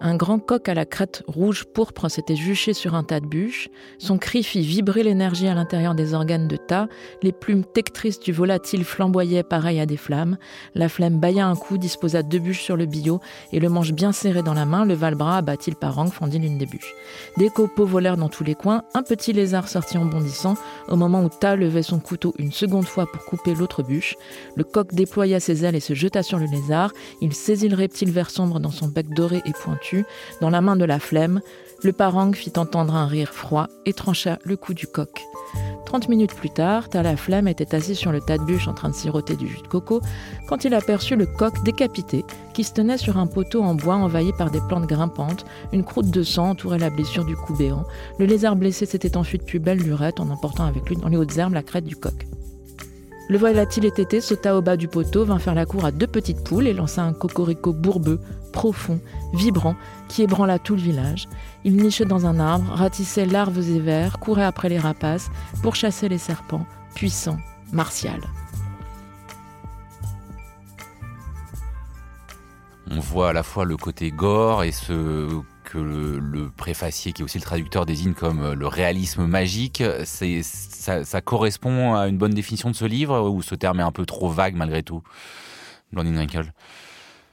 [0.00, 3.68] Un grand coq à la crête rouge pourpre s'était juché sur un tas de bûches.
[3.98, 6.86] Son cri fit vibrer l'énergie à l'intérieur des organes de tas.
[7.22, 10.38] Les plumes tectrices du volatile flamboyaient pareil à des flammes.
[10.76, 13.18] La flemme bailla un coup, disposa deux bûches sur le billot
[13.52, 16.38] et le manche bien serré dans la main, leva le bras, abattit le parang, fendit
[16.38, 16.94] l'une des bûches.
[17.36, 18.84] Des copeaux volèrent dans tous les coins.
[18.94, 20.54] Un petit lézard sortit en bondissant.
[20.88, 24.14] Au moment où Ta levait son couteau une seconde fois pour couper l'autre bûche,
[24.54, 26.92] le coq déploya ses ailes et se jeta sur le lézard.
[27.20, 29.87] Il saisit le reptile vert sombre dans son bec doré et pointu
[30.40, 31.40] dans la main de la flemme,
[31.82, 35.22] le parang fit entendre un rire froid et trancha le cou du coq.
[35.88, 38.90] Trente minutes plus tard, la Flemme était assis sur le tas de bûches en train
[38.90, 40.02] de siroter du jus de coco
[40.46, 44.32] quand il aperçut le coq décapité qui se tenait sur un poteau en bois envahi
[44.36, 45.46] par des plantes grimpantes.
[45.72, 47.86] Une croûte de sang entourait la blessure du cou béant.
[48.18, 51.16] Le lézard blessé s'était enfui de plus belle lurette en emportant avec lui dans les
[51.16, 52.26] hautes herbes la crête du coq.
[53.28, 56.42] Le volatile étété sauta au bas du poteau, vint faire la cour à deux petites
[56.42, 58.20] poules et lança un cocorico bourbeux,
[58.54, 59.00] profond,
[59.34, 59.76] vibrant,
[60.08, 61.28] qui ébranla tout le village.
[61.62, 65.30] Il nichait dans un arbre, ratissait larves et vers, courait après les rapaces,
[65.62, 67.36] pour chasser les serpents, puissant,
[67.70, 68.20] martial.
[72.90, 75.28] On voit à la fois le côté gore et ce
[75.68, 79.82] que le, préfacier, qui est aussi le traducteur, désigne comme le réalisme magique.
[80.04, 83.92] C'est, ça, correspond à une bonne définition de ce livre ou ce terme est un
[83.92, 85.02] peu trop vague malgré tout
[85.92, 86.52] Blondine Wrinkle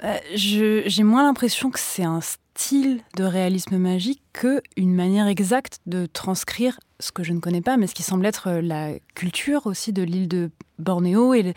[0.03, 6.05] euh, J'ai moins l'impression que c'est un style de réalisme magique qu'une manière exacte de
[6.05, 9.93] transcrire ce que je ne connais pas, mais ce qui semble être la culture aussi
[9.93, 11.33] de l'île de Bornéo.
[11.33, 11.53] Et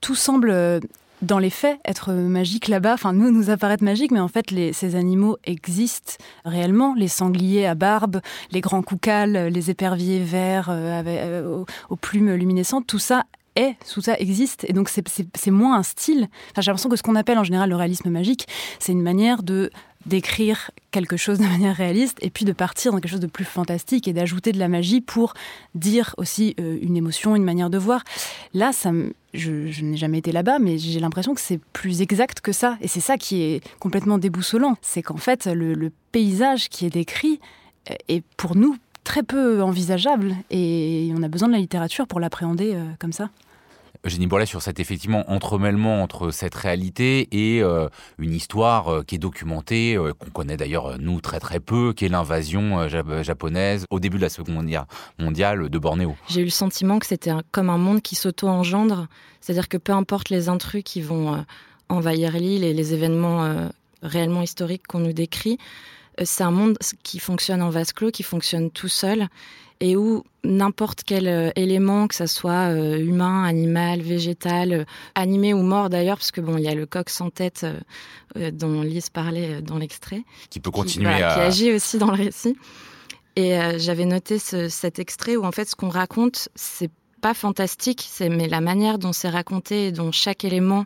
[0.00, 0.80] tout semble euh,
[1.22, 4.96] dans les faits, être magique là-bas, enfin nous nous apparaître magique, mais en fait ces
[4.96, 6.14] animaux existent
[6.44, 6.94] réellement.
[6.94, 8.20] Les sangliers à barbe,
[8.50, 13.24] les grands coucals, les éperviers verts euh, euh, aux, plumes luminescentes, tout ça
[13.56, 14.64] est, tout ça existe.
[14.68, 16.28] Et donc c'est moins un style.
[16.50, 18.46] Enfin, j'ai l'impression que ce qu'on appelle en général le réalisme magique,
[18.78, 19.70] c'est une manière de
[20.06, 23.44] d'écrire quelque chose de manière réaliste et puis de partir dans quelque chose de plus
[23.44, 25.34] fantastique et d'ajouter de la magie pour
[25.74, 28.02] dire aussi euh, une émotion, une manière de voir.
[28.52, 28.90] Là, ça
[29.34, 32.76] je, n'ai jamais été là-bas, mais j'ai l'impression que c'est plus exact que ça.
[32.80, 34.76] Et c'est ça qui est complètement déboussolant.
[34.82, 37.40] C'est qu'en fait, le, paysage qui est décrit
[37.90, 42.20] euh, est pour nous très peu envisageable et on a besoin de la littérature pour
[42.20, 43.30] l'appréhender euh, comme ça.
[44.04, 47.88] Eugénie Bourlet sur cet effectivement entremêlement entre cette réalité et euh,
[48.18, 52.06] une histoire euh, qui est documentée, euh, qu'on connaît d'ailleurs nous très très peu, qui
[52.06, 52.88] est l'invasion
[53.22, 54.86] japonaise au début de la Seconde Guerre
[55.20, 56.16] mondiale de Bornéo.
[56.28, 59.06] J'ai eu le sentiment que c'était comme un monde qui s'auto-engendre,
[59.40, 61.44] c'est-à-dire que peu importe les intrus qui vont
[61.88, 63.70] envahir l'île et les événements
[64.02, 65.58] réellement historiques qu'on nous décrit,
[66.22, 69.28] c'est un monde qui fonctionne en vase clos, qui fonctionne tout seul
[69.82, 74.84] et où n'importe quel euh, élément, que ce soit euh, humain, animal, végétal, euh,
[75.16, 77.66] animé ou mort d'ailleurs, parce que bon, il y a le coq sans tête
[78.36, 81.34] dont Lise parlait dans l'extrait, qui peut continuer à...
[81.34, 82.56] qui agit aussi dans le récit.
[83.34, 86.90] Et j'avais noté cet extrait où en fait ce qu'on raconte, c'est
[87.20, 90.84] pas fantastique, c'est mais la manière dont c'est raconté et dont chaque élément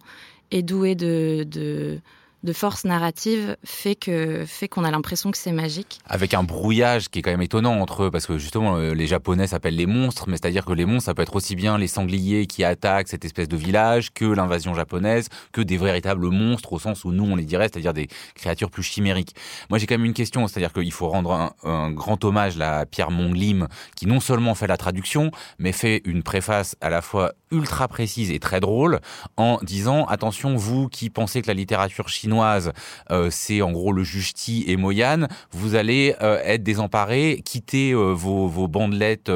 [0.53, 2.01] est doué de, de
[2.47, 5.99] de force narrative fait que fait qu'on a l'impression que c'est magique.
[6.07, 9.09] Avec un brouillage qui est quand même étonnant entre eux, parce que justement euh, les
[9.09, 11.89] Japonais s'appellent les monstres, mais c'est-à-dire que les monstres ça peut être aussi bien les
[11.89, 16.79] sangliers qui attaquent cette espèce de village que l'invasion japonaise, que des véritables monstres au
[16.79, 19.35] sens où nous on les dirait, c'est-à-dire des créatures plus chimériques.
[19.69, 23.11] Moi j'ai quand même une question, c'est-à-dire qu'il faut rendre un, grand hommage à Pierre
[23.11, 23.67] Monglim,
[23.97, 28.31] qui non seulement fait la traduction, mais fait une préface à la fois ultra précise
[28.31, 29.01] et très drôle
[29.37, 34.05] en disant attention vous qui pensez que la littérature chinoise euh, c'est en gros le
[34.05, 39.31] Justi et Moyane, vous allez euh, être désemparés, quitter euh, vos, bandelettes,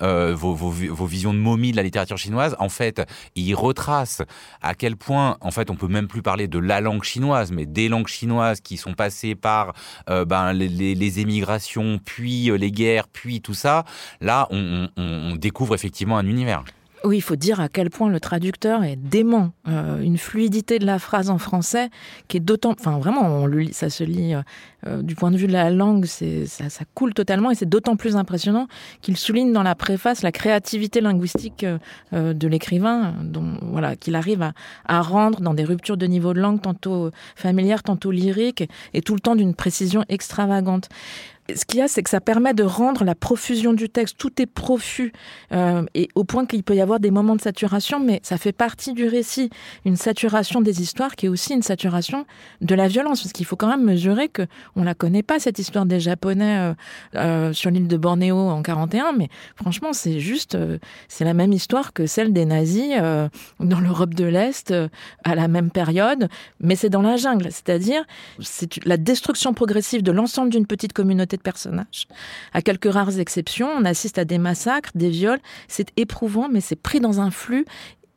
[0.00, 2.56] vos, vos, visions de momie de la littérature chinoise.
[2.58, 3.02] En fait,
[3.34, 4.22] il retrace
[4.62, 7.66] à quel point, en fait, on peut même plus parler de la langue chinoise, mais
[7.66, 9.74] des langues chinoises qui sont passées par
[10.06, 13.84] ben, les, émigrations, puis les guerres, puis tout ça.
[14.20, 16.64] Là, on découvre effectivement un univers.
[17.04, 19.52] Oui, il faut dire à quel point le traducteur est dément.
[19.68, 21.90] Euh, une fluidité de la phrase en français
[22.26, 22.74] qui est d'autant...
[22.78, 24.42] Enfin, vraiment, on le lit, ça se lit euh,
[24.86, 27.94] euh, du point de vue de la langue, ça, ça coule totalement et c'est d'autant
[27.96, 28.66] plus impressionnant
[29.00, 31.64] qu'il souligne dans la préface la créativité linguistique
[32.12, 33.14] de l'écrivain,
[33.62, 34.52] voilà, qu'il arrive à,
[34.86, 39.14] à, rendre dans des ruptures de niveau de langue tantôt familières, tantôt lyriques, et tout
[39.14, 40.88] le temps d'une précision extravagante
[41.54, 44.40] ce qu'il y a, c'est que ça permet de rendre la profusion du texte, tout
[44.40, 45.12] est profus,
[45.52, 48.52] euh, et au point qu'il peut y avoir des moments de saturation, mais ça fait
[48.52, 49.50] partie du récit,
[49.84, 52.26] une saturation des histoires qui est aussi une saturation
[52.60, 54.42] de la violence, parce qu'il faut quand même mesurer que
[54.76, 56.74] on la connaît pas cette histoire des Japonais euh,
[57.14, 60.78] euh, sur l'île de Bornéo en 41, mais franchement c'est juste, euh,
[61.08, 63.28] c'est la même histoire que celle des nazis euh,
[63.60, 64.74] dans l'Europe de l'Est
[65.24, 66.28] à la même période,
[66.60, 68.04] mais c'est dans la jungle, c'est-à-dire
[68.40, 72.08] c'est la destruction progressive de l'ensemble d'une petite communauté personnages.
[72.52, 75.40] À quelques rares exceptions, on assiste à des massacres, des viols.
[75.68, 77.64] C'est éprouvant, mais c'est pris dans un flux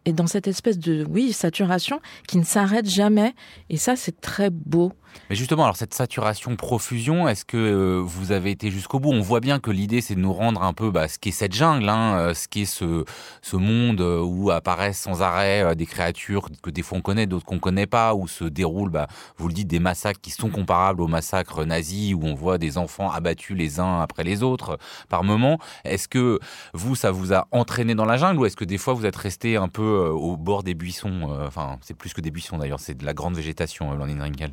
[0.06, 3.34] et dans cette espèce de oui saturation qui ne s'arrête jamais.
[3.70, 4.92] Et ça, c'est très beau.
[5.32, 9.12] Mais justement, alors cette saturation, profusion, est-ce que euh, vous avez été jusqu'au bout?
[9.12, 11.54] On voit bien que l'idée, c'est de nous rendre un peu bah, ce qu'est cette
[11.54, 13.06] jungle, hein, euh, ce qu'est ce,
[13.42, 17.46] ce monde euh, où apparaissent sans arrêt des créatures que des fois on connaît, d'autres
[17.46, 19.08] qu'on connaît pas, où se déroulent, bah,
[19.38, 22.78] vous le dites, des massacres qui sont comparables aux massacres nazis, où on voit des
[22.78, 25.60] enfants abattus les uns après les autres par moment.
[25.86, 26.40] Est-ce que
[26.74, 29.16] vous, ça vous a entraîné dans la jungle ou est-ce que des fois vous êtes
[29.16, 32.98] resté un peu au bord des buissons Enfin, c'est plus que des buissons d'ailleurs, c'est
[32.98, 34.52] de la grande végétation, Landine Rinkel.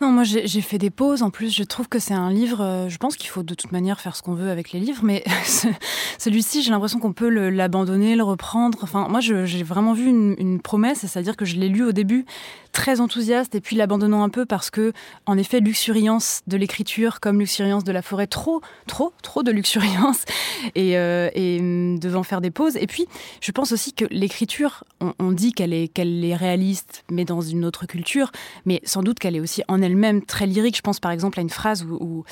[0.00, 1.22] Non, moi j'ai fait des pauses.
[1.22, 2.60] En plus, je trouve que c'est un livre.
[2.60, 5.00] Euh, je pense qu'il faut de toute manière faire ce qu'on veut avec les livres,
[5.02, 5.24] mais
[6.18, 8.78] celui-ci, j'ai l'impression qu'on peut l'abandonner, le, reprendre.
[8.82, 12.24] Enfin, moi, j'ai vraiment vu une, promesse, c'est-à-dire que je l'ai lu au début
[12.72, 14.92] très enthousiaste et puis l'abandonnant un peu parce que,
[15.24, 20.24] en effet, luxuriance de l'écriture comme luxuriance de la forêt, trop, trop, trop de luxuriance
[20.74, 22.76] et, euh, hum, devant faire des pauses.
[22.76, 23.06] Et puis,
[23.40, 27.64] je pense aussi que l'écriture, on, dit qu'elle est, qu'elle est réaliste, mais dans une
[27.64, 28.30] autre culture,
[28.66, 30.76] mais sans doute qu'elle est aussi en elle-même très lyrique.
[30.76, 32.24] Je pense par exemple à une phrase où,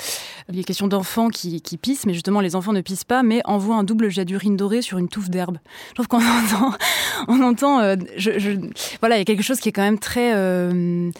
[0.51, 3.75] il est question d'enfants qui, pissent, mais justement les enfants ne pissent pas, mais envoient
[3.75, 5.57] un double jet d'urine dorée sur une touffe d'herbe.
[5.89, 6.73] Je trouve qu'on entend,
[7.27, 7.95] on entend, euh,
[8.99, 11.11] voilà, il y a quelque chose qui est quand même très euh,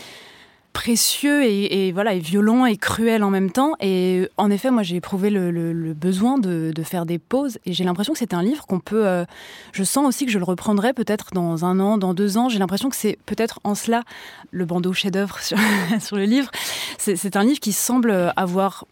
[0.76, 3.76] précieux et, voilà et violent et cruel en même temps.
[3.80, 8.12] Et en effet, moi j'ai éprouvé le, besoin de, faire des pauses et j'ai l'impression
[8.12, 9.08] que c'est un livre qu'on peut.
[9.08, 9.24] Euh,
[9.72, 12.50] je sens aussi que je le reprendrai peut-être dans un an, dans deux ans.
[12.50, 14.04] J'ai l'impression que c'est peut-être en cela
[14.52, 15.58] le bandeau chef-d'œuvre sur,
[16.02, 16.52] sur, le livre.
[16.98, 18.86] C'est un livre qui semble avoir.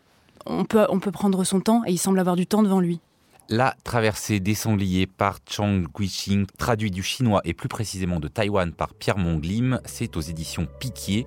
[0.46, 3.02] On peut, on peut prendre son temps et il semble avoir du temps devant lui.
[3.50, 8.72] La traversée des sangliers par Chang Guixing, traduit du chinois et plus précisément de Taïwan
[8.72, 11.26] par Pierre Monglim, c'est aux éditions Piquier.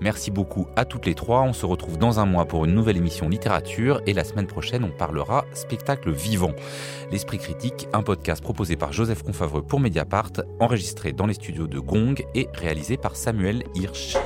[0.00, 1.42] Merci beaucoup à toutes les trois.
[1.42, 4.82] On se retrouve dans un mois pour une nouvelle émission littérature et la semaine prochaine,
[4.82, 6.52] on parlera spectacle vivant.
[7.12, 11.78] L'Esprit critique, un podcast proposé par Joseph Confavreux pour Mediapart, enregistré dans les studios de
[11.78, 14.16] Gong et réalisé par Samuel Hirsch.